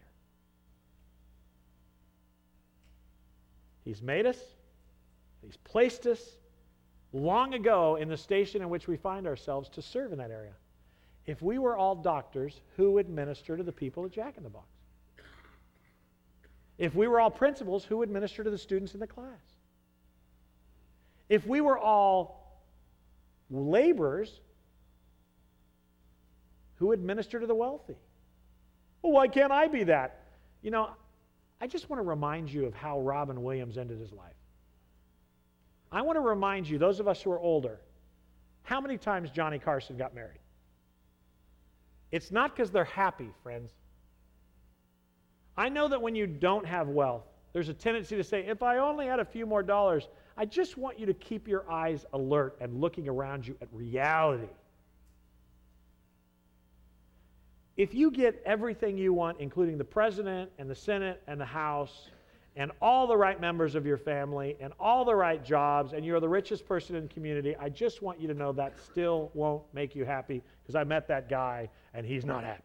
[3.84, 4.38] He's made us,
[5.42, 6.20] He's placed us
[7.14, 10.54] long ago in the station in which we find ourselves to serve in that area.
[11.26, 14.50] If we were all doctors, who would minister to the people at Jack in the
[14.50, 14.68] Box?
[16.78, 19.28] If we were all principals, who would minister to the students in the class?
[21.28, 22.62] If we were all
[23.52, 24.40] laborers,
[26.76, 27.98] who would minister to the wealthy?
[29.02, 30.24] Well, why can't I be that?
[30.62, 30.90] You know,
[31.62, 34.34] I just want to remind you of how Robin Williams ended his life.
[35.92, 37.80] I want to remind you, those of us who are older,
[38.64, 40.40] how many times Johnny Carson got married.
[42.12, 43.72] It's not because they're happy, friends.
[45.58, 48.78] I know that when you don't have wealth, there's a tendency to say, if I
[48.78, 50.08] only had a few more dollars,
[50.38, 54.48] I just want you to keep your eyes alert and looking around you at reality.
[57.76, 62.10] If you get everything you want, including the president and the Senate and the House
[62.60, 66.20] and all the right members of your family and all the right jobs, and you're
[66.20, 69.64] the richest person in the community, I just want you to know that still won't
[69.74, 72.64] make you happy because I met that guy and he's not happy.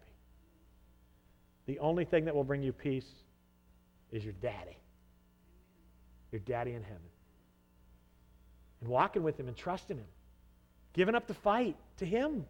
[1.67, 3.07] The only thing that will bring you peace
[4.11, 4.77] is your daddy.
[6.33, 6.99] Your daddy in heaven.
[8.81, 10.07] And walking with him and trusting him.
[10.93, 12.45] Giving up the fight to him.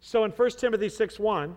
[0.00, 1.54] So in 1 Timothy 6 1,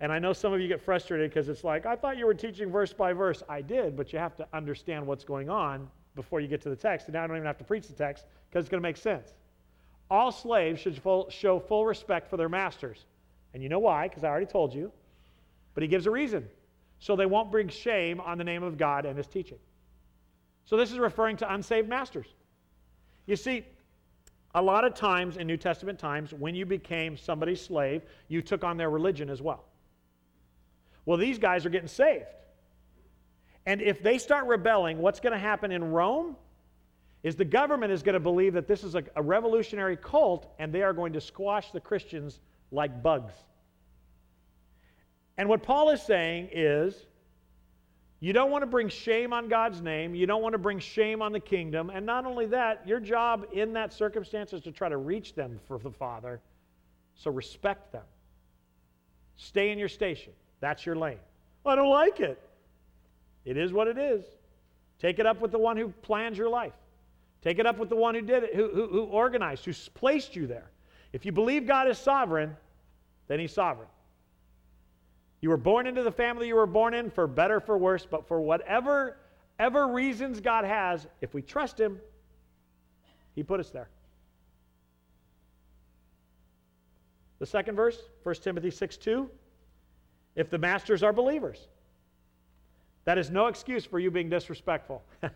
[0.00, 2.34] and I know some of you get frustrated because it's like, I thought you were
[2.34, 3.42] teaching verse by verse.
[3.48, 6.76] I did, but you have to understand what's going on before you get to the
[6.76, 7.06] text.
[7.06, 8.96] And now I don't even have to preach the text because it's going to make
[8.96, 9.34] sense.
[10.10, 13.04] All slaves should full, show full respect for their masters.
[13.52, 14.08] And you know why?
[14.08, 14.90] Because I already told you.
[15.74, 16.48] But he gives a reason.
[16.98, 19.58] So they won't bring shame on the name of God and his teaching.
[20.64, 22.26] So this is referring to unsaved masters.
[23.26, 23.64] You see,
[24.54, 28.64] a lot of times in New Testament times, when you became somebody's slave, you took
[28.64, 29.64] on their religion as well.
[31.04, 32.26] Well, these guys are getting saved.
[33.66, 36.36] And if they start rebelling, what's going to happen in Rome
[37.22, 40.72] is the government is going to believe that this is a, a revolutionary cult and
[40.72, 42.40] they are going to squash the Christians
[42.70, 43.34] like bugs.
[45.36, 46.94] And what Paul is saying is
[48.20, 51.22] you don't want to bring shame on God's name, you don't want to bring shame
[51.22, 54.90] on the kingdom, and not only that, your job in that circumstance is to try
[54.90, 56.40] to reach them for the Father.
[57.14, 58.04] So respect them.
[59.36, 60.32] Stay in your station.
[60.60, 61.18] That's your lane.
[61.64, 62.40] I don't like it.
[63.44, 64.24] It is what it is.
[64.98, 66.74] Take it up with the one who plans your life.
[67.42, 70.36] Take it up with the one who did it, who, who, who organized, who placed
[70.36, 70.70] you there.
[71.12, 72.56] If you believe God is sovereign,
[73.28, 73.88] then He's sovereign.
[75.40, 78.28] You were born into the family you were born in, for better, for worse, but
[78.28, 79.16] for whatever
[79.58, 82.00] ever reasons God has, if we trust Him,
[83.34, 83.88] He put us there.
[87.38, 89.30] The second verse, 1 Timothy 6 2.
[90.36, 91.68] If the masters are believers,
[93.04, 95.02] that is no excuse for you being disrespectful.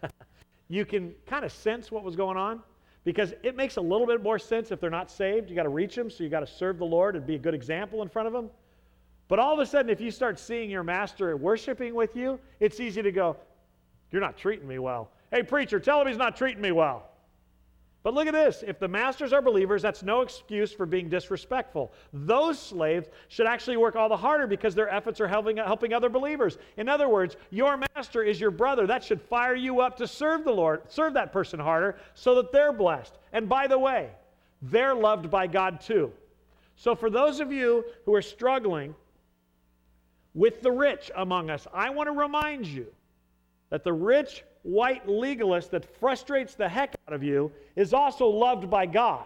[0.68, 2.62] you can kind of sense what was going on
[3.04, 5.50] because it makes a little bit more sense if they're not saved.
[5.50, 7.38] You got to reach them, so you got to serve the Lord and be a
[7.38, 8.50] good example in front of them.
[9.28, 12.80] But all of a sudden, if you start seeing your master worshiping with you, it's
[12.80, 13.36] easy to go,
[14.12, 15.10] You're not treating me well.
[15.30, 17.10] Hey, preacher, tell him he's not treating me well.
[18.04, 18.62] But look at this.
[18.64, 21.90] If the masters are believers, that's no excuse for being disrespectful.
[22.12, 26.10] Those slaves should actually work all the harder because their efforts are helping, helping other
[26.10, 26.58] believers.
[26.76, 28.86] In other words, your master is your brother.
[28.86, 32.52] That should fire you up to serve the Lord, serve that person harder so that
[32.52, 33.16] they're blessed.
[33.32, 34.10] And by the way,
[34.60, 36.12] they're loved by God too.
[36.76, 38.94] So for those of you who are struggling
[40.34, 42.86] with the rich among us, I want to remind you
[43.70, 48.68] that the rich white legalist that frustrates the heck out of you is also loved
[48.68, 49.24] by God.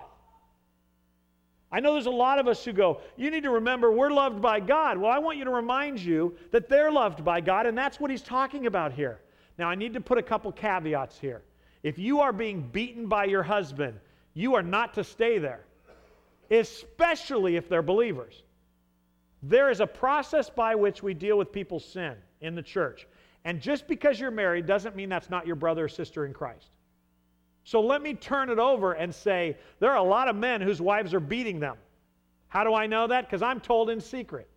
[1.70, 4.42] I know there's a lot of us who go, you need to remember we're loved
[4.42, 4.98] by God.
[4.98, 8.10] Well, I want you to remind you that they're loved by God, and that's what
[8.10, 9.20] he's talking about here.
[9.58, 11.42] Now, I need to put a couple caveats here.
[11.82, 13.98] If you are being beaten by your husband,
[14.34, 15.60] you are not to stay there,
[16.50, 18.42] especially if they're believers.
[19.42, 23.06] There is a process by which we deal with people's sin in the church.
[23.48, 26.68] And just because you're married doesn't mean that's not your brother or sister in Christ.
[27.64, 30.82] So let me turn it over and say there are a lot of men whose
[30.82, 31.78] wives are beating them.
[32.48, 33.24] How do I know that?
[33.24, 34.50] Because I'm told in secret.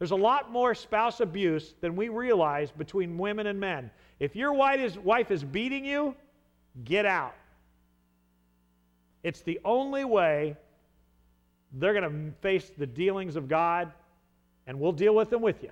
[0.00, 3.92] There's a lot more spouse abuse than we realize between women and men.
[4.18, 6.16] If your wife is beating you,
[6.82, 7.36] get out.
[9.22, 10.56] It's the only way
[11.74, 13.92] they're going to face the dealings of God,
[14.66, 15.70] and we'll deal with them with you.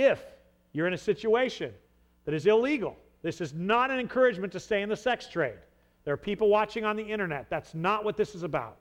[0.00, 0.24] If
[0.72, 1.74] you're in a situation
[2.24, 5.58] that is illegal, this is not an encouragement to stay in the sex trade.
[6.04, 7.50] There are people watching on the internet.
[7.50, 8.76] That's not what this is about.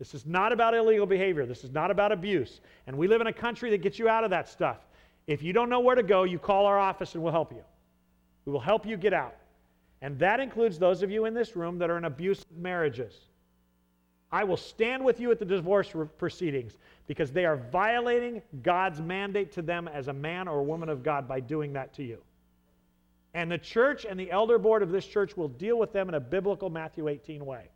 [0.00, 1.46] This is not about illegal behavior.
[1.46, 2.60] This is not about abuse.
[2.88, 4.78] And we live in a country that gets you out of that stuff.
[5.28, 7.62] If you don't know where to go, you call our office and we'll help you.
[8.44, 9.36] We will help you get out.
[10.02, 13.14] And that includes those of you in this room that are in abusive marriages.
[14.30, 16.74] I will stand with you at the divorce proceedings
[17.06, 21.26] because they are violating God's mandate to them as a man or woman of God
[21.26, 22.18] by doing that to you.
[23.34, 26.14] And the church and the elder board of this church will deal with them in
[26.14, 27.68] a biblical Matthew 18 way.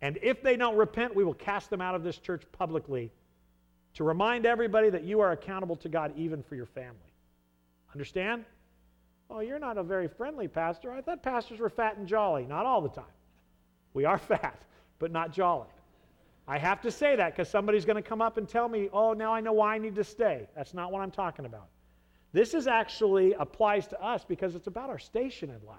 [0.00, 3.10] And if they don't repent, we will cast them out of this church publicly
[3.94, 6.98] to remind everybody that you are accountable to God even for your family.
[7.92, 8.44] Understand?
[9.30, 10.92] Oh, you're not a very friendly pastor.
[10.92, 12.44] I thought pastors were fat and jolly.
[12.44, 13.04] Not all the time.
[13.94, 14.60] We are fat,
[14.98, 15.68] but not jolly.
[16.46, 19.14] I have to say that because somebody's going to come up and tell me, oh,
[19.14, 20.46] now I know why I need to stay.
[20.54, 21.68] That's not what I'm talking about.
[22.32, 25.78] This is actually applies to us because it's about our station in life.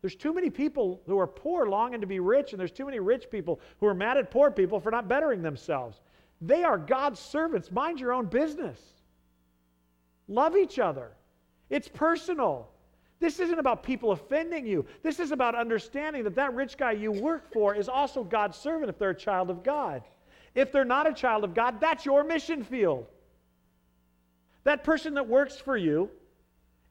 [0.00, 3.00] There's too many people who are poor longing to be rich, and there's too many
[3.00, 6.00] rich people who are mad at poor people for not bettering themselves.
[6.40, 7.72] They are God's servants.
[7.72, 8.80] Mind your own business.
[10.28, 11.10] Love each other.
[11.68, 12.70] It's personal.
[13.20, 14.86] This isn't about people offending you.
[15.02, 18.88] This is about understanding that that rich guy you work for is also God's servant
[18.88, 20.02] if they're a child of God.
[20.54, 23.06] If they're not a child of God, that's your mission field.
[24.64, 26.10] That person that works for you,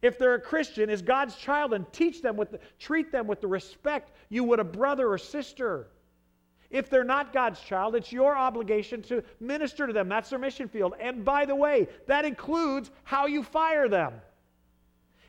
[0.01, 3.41] if they're a Christian, is God's child and teach them with the, treat them with
[3.41, 5.87] the respect you would a brother or sister.
[6.69, 10.09] If they're not God's child, it's your obligation to minister to them.
[10.09, 10.95] That's their mission field.
[10.99, 14.13] And by the way, that includes how you fire them.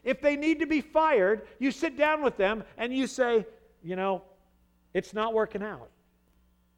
[0.04, 3.46] If they need to be fired, you sit down with them and you say,
[3.82, 4.22] you know,
[4.94, 5.90] it's not working out.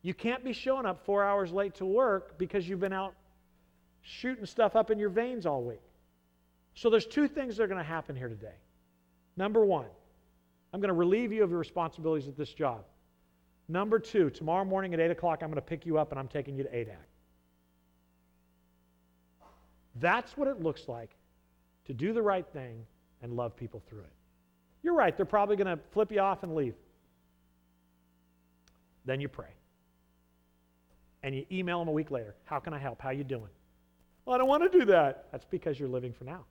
[0.02, 3.14] You can't be showing up four hours late to work because you've been out
[4.02, 5.82] shooting stuff up in your veins all week.
[6.74, 8.54] So there's two things that are going to happen here today.
[9.36, 9.86] Number one,
[10.72, 12.84] I'm going to relieve you of your responsibilities at this job.
[13.68, 16.28] Number two, tomorrow morning at 8 o'clock, I'm going to pick you up and I'm
[16.28, 16.96] taking you to ADAC.
[19.96, 21.10] That's what it looks like
[21.86, 22.86] to do the right thing
[23.22, 24.12] and love people through it.
[24.82, 26.74] You're right, they're probably going to flip you off and leave.
[29.04, 29.48] Then you pray.
[31.22, 32.34] And you email them a week later.
[32.44, 33.00] How can I help?
[33.00, 33.50] How you doing?
[34.24, 35.26] Well, I don't want to do that.
[35.32, 36.44] That's because you're living for now.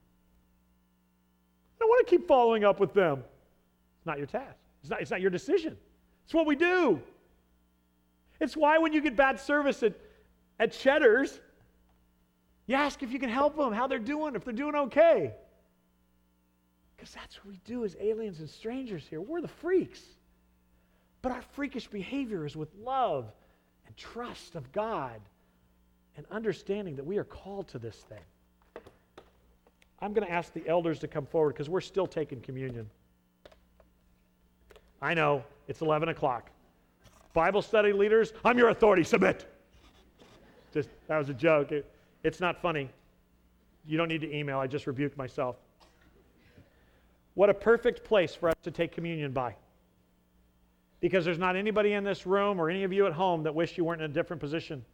[1.76, 3.24] I don't want to keep following up with them.
[3.98, 4.56] It's not your task.
[4.82, 5.76] It's not, it's not your decision.
[6.24, 7.00] It's what we do.
[8.40, 9.94] It's why when you get bad service at,
[10.58, 11.40] at Cheddar's,
[12.66, 15.34] you ask if you can help them, how they're doing, if they're doing okay.
[17.00, 19.22] Because that's what we do as aliens and strangers here.
[19.22, 20.02] We're the freaks.
[21.22, 23.32] But our freakish behavior is with love
[23.86, 25.18] and trust of God
[26.18, 28.84] and understanding that we are called to this thing.
[30.02, 32.88] I'm going to ask the elders to come forward because we're still taking communion.
[35.00, 36.50] I know, it's 11 o'clock.
[37.32, 39.46] Bible study leaders, I'm your authority, submit.
[40.74, 41.72] Just, that was a joke.
[41.72, 41.90] It,
[42.24, 42.90] it's not funny.
[43.86, 45.56] You don't need to email, I just rebuked myself.
[47.40, 49.56] What a perfect place for us to take communion by.
[51.00, 53.78] Because there's not anybody in this room or any of you at home that wish
[53.78, 54.84] you weren't in a different position.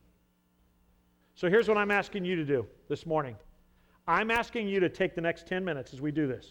[1.35, 3.35] So here's what I'm asking you to do this morning
[4.07, 6.47] I'm asking you to take the next 10 minutes as we do this,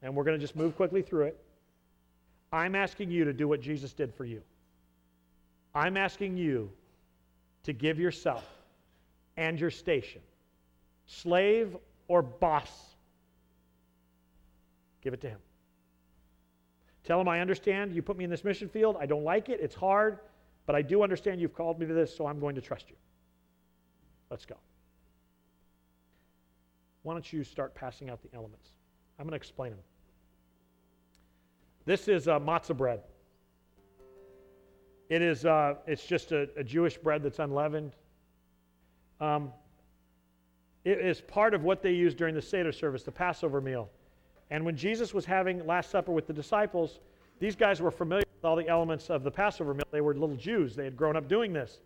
[0.00, 1.44] and we're going to just move quickly through it.
[2.50, 4.40] I'm asking you to do what Jesus did for you.
[5.74, 6.70] I'm asking you
[7.64, 8.48] to give yourself
[9.36, 10.22] and your station,
[11.04, 11.76] slave
[12.08, 12.93] or boss,
[15.04, 15.38] give it to Him.
[17.04, 18.96] Tell Him, I understand you put me in this mission field.
[18.98, 19.60] I don't like it.
[19.60, 20.18] It's hard,
[20.66, 22.96] but I do understand you've called me to this, so I'm going to trust you.
[24.30, 24.56] Let's go.
[27.02, 28.70] Why don't you start passing out the elements?
[29.18, 29.80] I'm going to explain them.
[31.84, 33.02] This is uh, matzah bread.
[35.10, 37.92] It is, uh, it's just a, a, Jewish bread that's unleavened.
[39.20, 39.52] Um,
[40.84, 43.90] it is part of what they use during the Seder service, the Passover meal.
[44.50, 47.00] And when Jesus was having Last Supper with the disciples,
[47.40, 49.84] these guys were familiar with all the elements of the Passover meal.
[49.90, 51.80] They were little Jews, they had grown up doing this.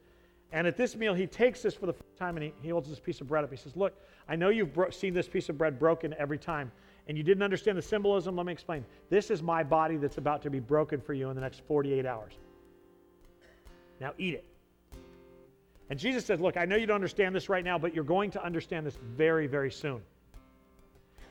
[0.50, 2.88] And at this meal, he takes this for the first time and he, he holds
[2.88, 3.50] this piece of bread up.
[3.50, 3.94] He says, Look,
[4.28, 6.72] I know you've bro- seen this piece of bread broken every time,
[7.06, 8.36] and you didn't understand the symbolism.
[8.36, 8.84] Let me explain.
[9.10, 12.06] This is my body that's about to be broken for you in the next 48
[12.06, 12.32] hours.
[14.00, 14.44] Now eat it.
[15.90, 18.30] And Jesus says, Look, I know you don't understand this right now, but you're going
[18.32, 20.00] to understand this very, very soon.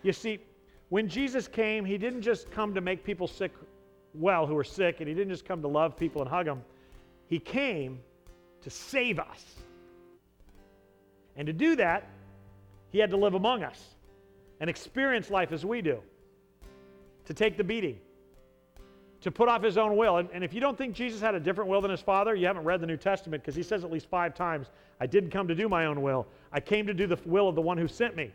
[0.03, 0.39] You see,
[0.89, 3.51] when Jesus came, he didn't just come to make people sick
[4.13, 6.63] well who were sick, and he didn't just come to love people and hug them.
[7.27, 7.99] He came
[8.61, 9.43] to save us.
[11.35, 12.09] And to do that,
[12.89, 13.95] he had to live among us
[14.59, 16.01] and experience life as we do,
[17.25, 17.99] to take the beating,
[19.21, 20.17] to put off his own will.
[20.17, 22.47] And, and, if you don't think Jesus had a different will than his Father, you
[22.47, 24.67] haven't read the New Testament because he says at least five times,
[24.99, 26.25] I didn't come to do my own will.
[26.51, 28.31] I came to do the will of the one who sent me.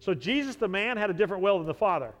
[0.00, 2.12] So Jesus, the man, had a different will than the Father.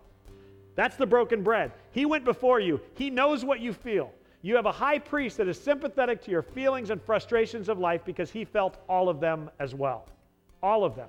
[0.74, 1.72] That's the broken bread.
[1.92, 4.12] He went before you, he knows what you feel.
[4.42, 8.04] You have a high priest that is sympathetic to your feelings and frustrations of life
[8.04, 10.06] because he felt all of them as well.
[10.62, 11.08] All of them.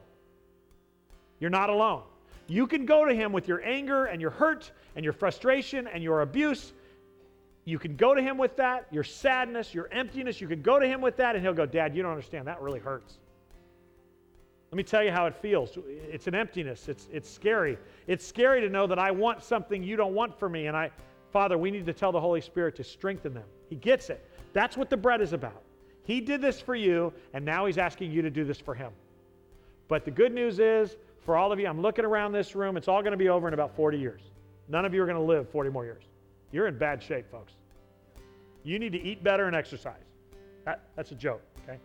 [1.41, 2.03] You're not alone.
[2.47, 6.01] You can go to him with your anger and your hurt and your frustration and
[6.01, 6.71] your abuse.
[7.65, 10.39] You can go to him with that, your sadness, your emptiness.
[10.39, 12.47] You can go to him with that, and he'll go, Dad, you don't understand.
[12.47, 13.17] That really hurts.
[14.71, 15.77] Let me tell you how it feels.
[15.87, 16.89] It's an emptiness.
[16.89, 17.77] It's, it's scary.
[18.07, 20.91] It's scary to know that I want something you don't want for me, and I,
[21.31, 23.45] Father, we need to tell the Holy Spirit to strengthen them.
[23.69, 24.27] He gets it.
[24.53, 25.61] That's what the bread is about.
[26.03, 28.91] He did this for you, and now He's asking you to do this for Him.
[29.87, 32.87] But the good news is, for all of you, I'm looking around this room, it's
[32.87, 34.21] all going to be over in about 40 years.
[34.67, 36.03] None of you are going to live 40 more years.
[36.51, 37.53] You're in bad shape, folks.
[38.63, 39.93] You need to eat better and exercise.
[40.65, 41.79] That, that's a joke, okay?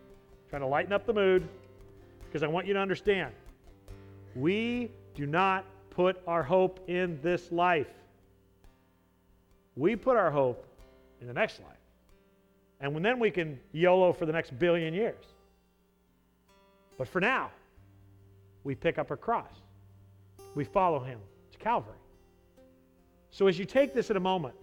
[0.48, 1.46] trying to lighten up the mood
[2.30, 3.32] because I want you to understand
[4.36, 7.88] we do not put our hope in this life.
[9.76, 10.64] We put our hope
[11.20, 11.76] in the next life.
[12.80, 15.24] And then we can YOLO for the next billion years.
[16.96, 17.50] But for now,
[18.62, 19.52] we pick up our cross.
[20.54, 21.18] We follow him
[21.52, 21.96] to Calvary.
[23.30, 24.54] So as you take this in a moment,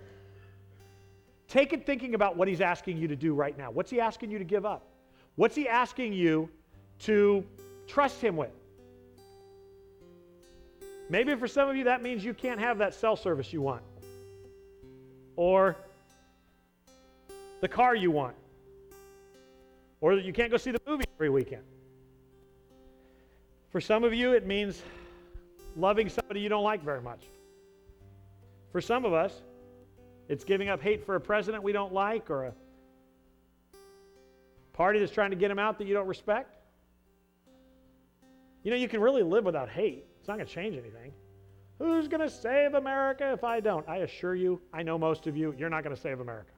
[1.48, 3.72] Take it thinking about what he's asking you to do right now.
[3.72, 4.85] What's he asking you to give up?
[5.35, 6.49] What's he asking you
[6.99, 7.44] to
[7.88, 8.52] trust him with?
[11.10, 13.82] Maybe for some of you, that means you can't have that cell service you want,
[15.36, 15.78] or
[17.61, 18.36] the car you want,
[20.02, 21.64] or that you can't go see the movie every weekend.
[23.69, 24.82] For some of you, it means
[25.76, 27.24] loving somebody you don't like very much.
[28.72, 29.41] For some of us,
[30.28, 32.53] it's giving up hate for a president we don't like or a
[34.74, 36.57] party that's trying to get him out that you don't respect.
[38.64, 40.06] You know, you can really live without hate.
[40.20, 41.14] It's not going to change anything.
[41.80, 43.88] Who's going to save America if I don't?
[43.88, 46.52] I assure you, I know most of you, you're not going to save America.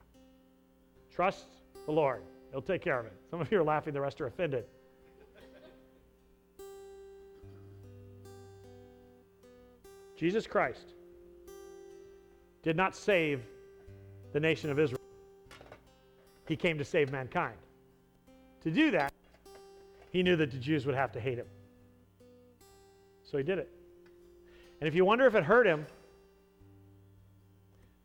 [1.14, 1.44] Trust
[1.86, 3.12] the Lord, He'll take care of it.
[3.30, 4.64] Some of you are laughing, the rest are offended.
[10.16, 10.92] Jesus Christ
[12.62, 13.42] did not save
[14.32, 15.00] the nation of Israel.
[16.46, 17.56] He came to save mankind.
[18.62, 19.12] To do that,
[20.10, 21.46] he knew that the Jews would have to hate him.
[23.30, 23.70] So he did it.
[24.80, 25.86] And if you wonder if it hurt him,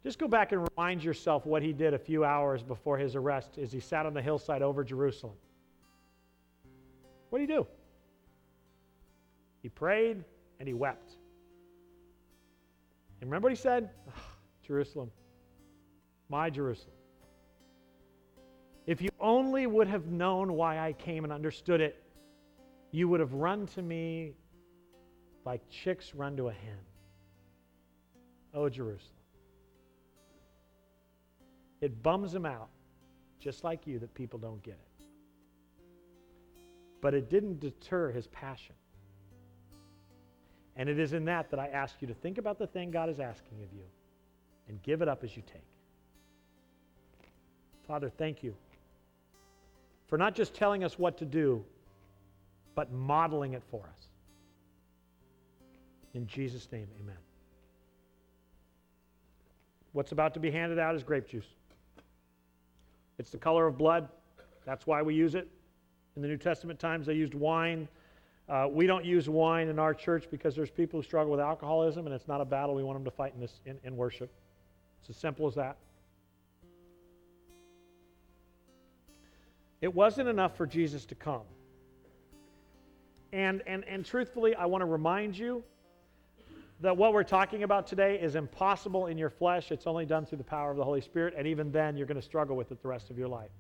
[0.04, 3.58] just go back and remind yourself what he did a few hours before his arrest
[3.58, 5.36] as he sat on the hillside over Jerusalem.
[7.30, 7.66] What did he do?
[9.64, 10.24] He prayed
[10.60, 11.14] and he wept.
[13.20, 13.90] And remember what he said?
[14.08, 15.10] "Ah, Jerusalem,
[16.30, 16.94] my Jerusalem.
[18.86, 22.04] If you only would have known why I came and understood it,
[22.92, 24.36] you would have run to me
[25.46, 26.80] like chicks run to a hen.
[28.54, 29.12] Oh, Jerusalem.
[31.82, 32.70] It bums him out,
[33.40, 35.06] just like you, that people don't get it.
[37.02, 38.76] But it didn't deter his passion.
[40.76, 43.10] And it is in that that I ask you to think about the thing God
[43.10, 43.86] is asking of you
[44.68, 45.62] and give it up as you take.
[47.88, 48.56] Father, thank you
[50.08, 51.64] for not just telling us what to do,
[52.74, 54.08] but modeling it for us.
[56.16, 57.18] In Jesus' name, amen.
[59.92, 61.46] What's about to be handed out is grape juice.
[63.20, 64.08] It's the color of blood.
[64.66, 65.50] That's why we use it.
[66.16, 67.90] In the New Testament times, they used wine.
[68.48, 72.06] Uh, we don't use wine in our church because there's people who struggle with alcoholism,
[72.06, 74.32] and it's not a battle we want them to fight in, this, in, in worship.
[75.02, 75.76] It's as simple as that.
[79.82, 81.44] It wasn't enough for Jesus to come.
[83.34, 85.62] And, and, and truthfully, I want to remind you
[86.82, 89.72] that what we're talking about today is impossible in your flesh.
[89.72, 92.20] It's only done through the power of the Holy Spirit, and even then, you're going
[92.20, 93.52] to struggle with it the rest of your life.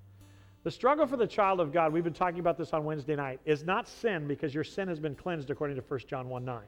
[0.64, 3.40] The struggle for the child of God, we've been talking about this on Wednesday night,
[3.46, 6.64] is not sin because your sin has been cleansed according to 1 John 1 9.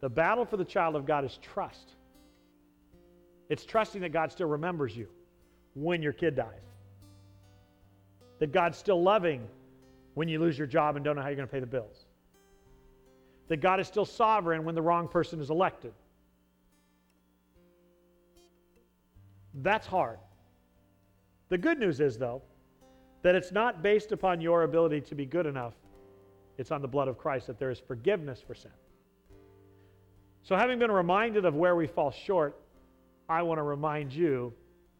[0.00, 1.96] The battle for the child of God is trust.
[3.48, 5.08] It's trusting that God still remembers you
[5.74, 6.60] when your kid dies,
[8.38, 9.48] that God's still loving
[10.14, 12.04] when you lose your job and don't know how you're going to pay the bills,
[13.48, 15.92] that God is still sovereign when the wrong person is elected.
[19.54, 20.18] That's hard.
[21.48, 22.42] The good news is, though,
[23.22, 25.74] that it's not based upon your ability to be good enough.
[26.58, 28.70] It's on the blood of Christ that there is forgiveness for sin.
[30.42, 32.56] So, having been reminded of where we fall short,
[33.28, 34.52] I want to remind you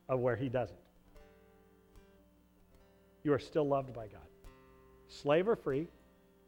[0.09, 0.79] of where He doesn't.
[3.25, 4.21] You are still loved by God.
[5.09, 5.87] Slave or free,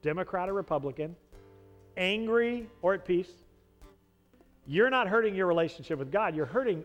[0.03, 1.15] Democrat or Republican,
[1.97, 3.31] angry or at peace.
[4.67, 6.85] You're not hurting your relationship with God, you're hurting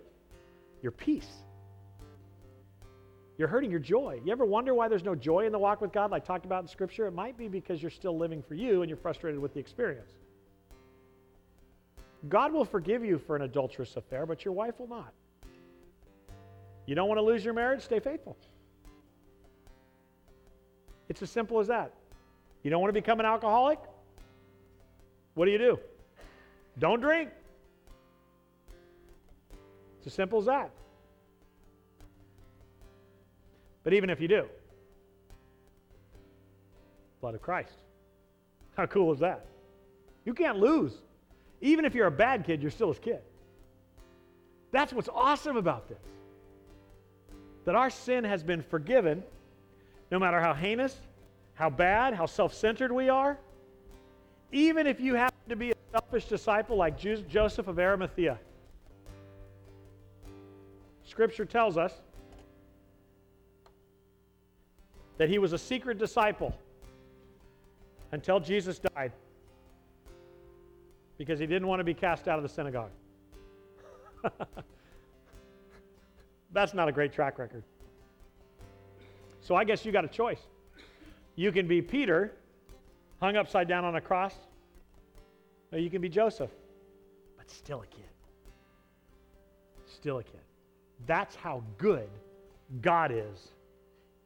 [0.81, 1.29] your peace.
[3.37, 4.21] You're hurting your joy.
[4.23, 6.63] You ever wonder why there's no joy in the walk with God, like talked about
[6.63, 7.05] in Scripture?
[7.05, 10.13] It might be because you're still living for you and you're frustrated with the experience.
[12.29, 15.13] God will forgive you for an adulterous affair, but your wife will not.
[16.85, 17.81] You don't want to lose your marriage?
[17.81, 18.37] Stay faithful.
[21.09, 21.93] It's as simple as that.
[22.63, 23.79] You don't want to become an alcoholic?
[25.35, 25.79] What do you do?
[26.79, 27.29] Don't drink.
[29.99, 30.71] It's as simple as that.
[33.83, 34.45] But even if you do,
[37.21, 37.77] blood of Christ.
[38.75, 39.45] How cool is that?
[40.25, 40.93] You can't lose.
[41.61, 43.19] Even if you're a bad kid, you're still his kid.
[44.71, 46.01] That's what's awesome about this.
[47.65, 49.23] That our sin has been forgiven,
[50.11, 50.97] no matter how heinous,
[51.53, 53.39] how bad, how self centered we are.
[54.55, 58.39] Even if you happen to be a selfish disciple like Joseph of Arimathea.
[61.03, 61.91] Scripture tells us
[65.17, 66.55] that he was a secret disciple
[68.13, 69.11] until Jesus died
[71.17, 72.91] because he didn't want to be cast out of the synagogue.
[76.53, 77.63] That's not a great track record.
[79.41, 80.39] So I guess you got a choice.
[81.35, 82.31] You can be Peter,
[83.19, 84.33] hung upside down on a cross,
[85.77, 86.51] you can be Joseph,
[87.37, 88.03] but still a kid.
[89.85, 90.41] Still a kid.
[91.05, 92.09] That's how good
[92.81, 93.49] God is,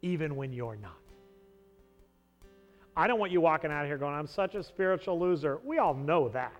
[0.01, 0.93] even when you're not.
[2.95, 5.59] I don't want you walking out of here going, I'm such a spiritual loser.
[5.63, 6.53] We all know that.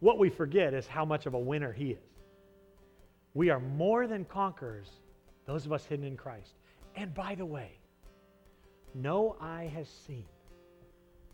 [0.00, 1.98] What we forget is how much of a winner He is.
[3.34, 4.88] We are more than conquerors,
[5.46, 6.54] those of us hidden in Christ.
[6.94, 7.72] And by the way,
[8.94, 10.24] no eye has seen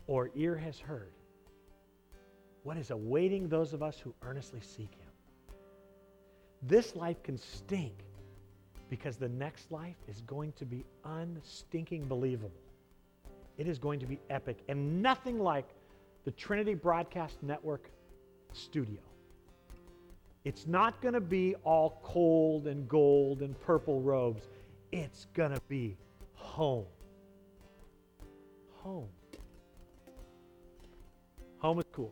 [0.07, 1.13] or ear has heard
[2.63, 5.09] what is awaiting those of us who earnestly seek Him.
[6.63, 7.93] This life can stink
[8.89, 12.51] because the next life is going to be unstinking believable.
[13.57, 15.69] It is going to be epic and nothing like
[16.25, 17.89] the Trinity Broadcast Network
[18.53, 18.99] studio.
[20.43, 24.47] It's not going to be all cold and gold and purple robes.
[24.91, 25.97] It's going to be
[26.33, 26.85] home.
[28.83, 29.07] Home.
[31.61, 32.11] Home is cool.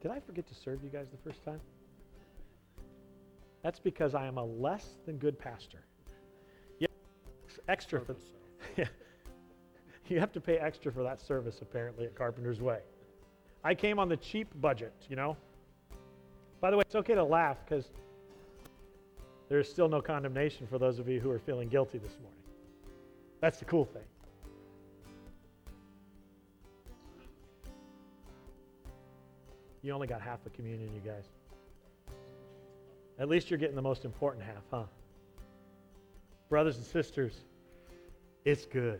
[0.00, 1.60] Did I forget to serve you guys the first time?
[3.62, 5.84] That's because I am a less than good pastor.
[6.78, 6.88] Yeah,
[7.68, 8.16] extra for.
[8.76, 8.84] Yeah,
[10.08, 12.78] you have to pay extra for that service apparently at Carpenter's Way.
[13.64, 15.36] I came on the cheap budget, you know.
[16.60, 17.90] By the way, it's okay to laugh because
[19.48, 22.40] there is still no condemnation for those of you who are feeling guilty this morning.
[23.40, 24.04] That's the cool thing.
[29.86, 31.26] You only got half the communion, you guys.
[33.20, 34.82] At least you're getting the most important half, huh?
[36.48, 37.44] Brothers and sisters,
[38.44, 38.98] it's good.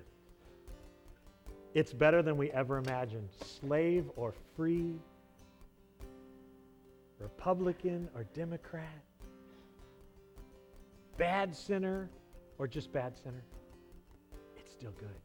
[1.74, 3.28] It's better than we ever imagined.
[3.44, 4.94] Slave or free,
[7.18, 9.02] Republican or Democrat,
[11.16, 12.08] bad sinner
[12.58, 13.42] or just bad sinner,
[14.56, 15.18] it's still good.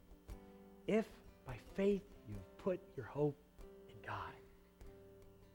[0.88, 1.06] If
[1.46, 3.38] by faith you've put your hope
[3.88, 4.34] in God,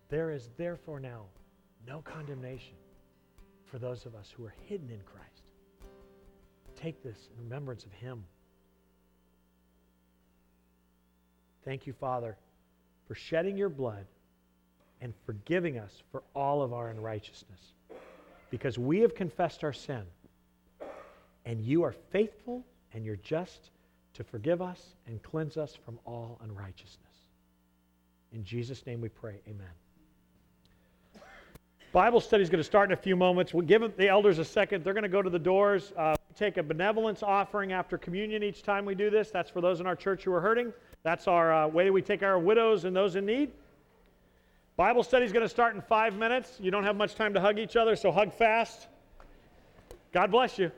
[0.09, 1.23] there is therefore now
[1.87, 2.75] no condemnation
[3.65, 5.43] for those of us who are hidden in Christ.
[6.77, 8.25] Take this in remembrance of Him.
[11.65, 12.37] Thank you, Father,
[13.09, 14.07] for shedding your blood
[15.01, 17.73] and forgiving us for all of our unrighteousness.
[18.51, 20.03] Because we have confessed our sin,
[21.45, 23.71] and you are faithful and you're just
[24.15, 27.01] to forgive us and cleanse us from all unrighteousness.
[28.33, 29.41] In Jesus' name we pray.
[29.49, 29.67] Amen.
[31.97, 33.55] Bible study is going to start in a few moments.
[33.55, 34.85] We'll give the elders a second.
[34.85, 35.95] They're going to go to the doors.
[35.97, 39.31] Uh, take a benevolence offering after communion each time we do this.
[39.31, 40.75] That's for those in our church who are hurting.
[41.05, 43.51] That's our uh, way we take our widows and those in need.
[44.77, 46.59] Bible study is going to start in five minutes.
[46.61, 48.89] You don't have much time to hug each other, so hug fast.
[50.13, 50.71] God bless you.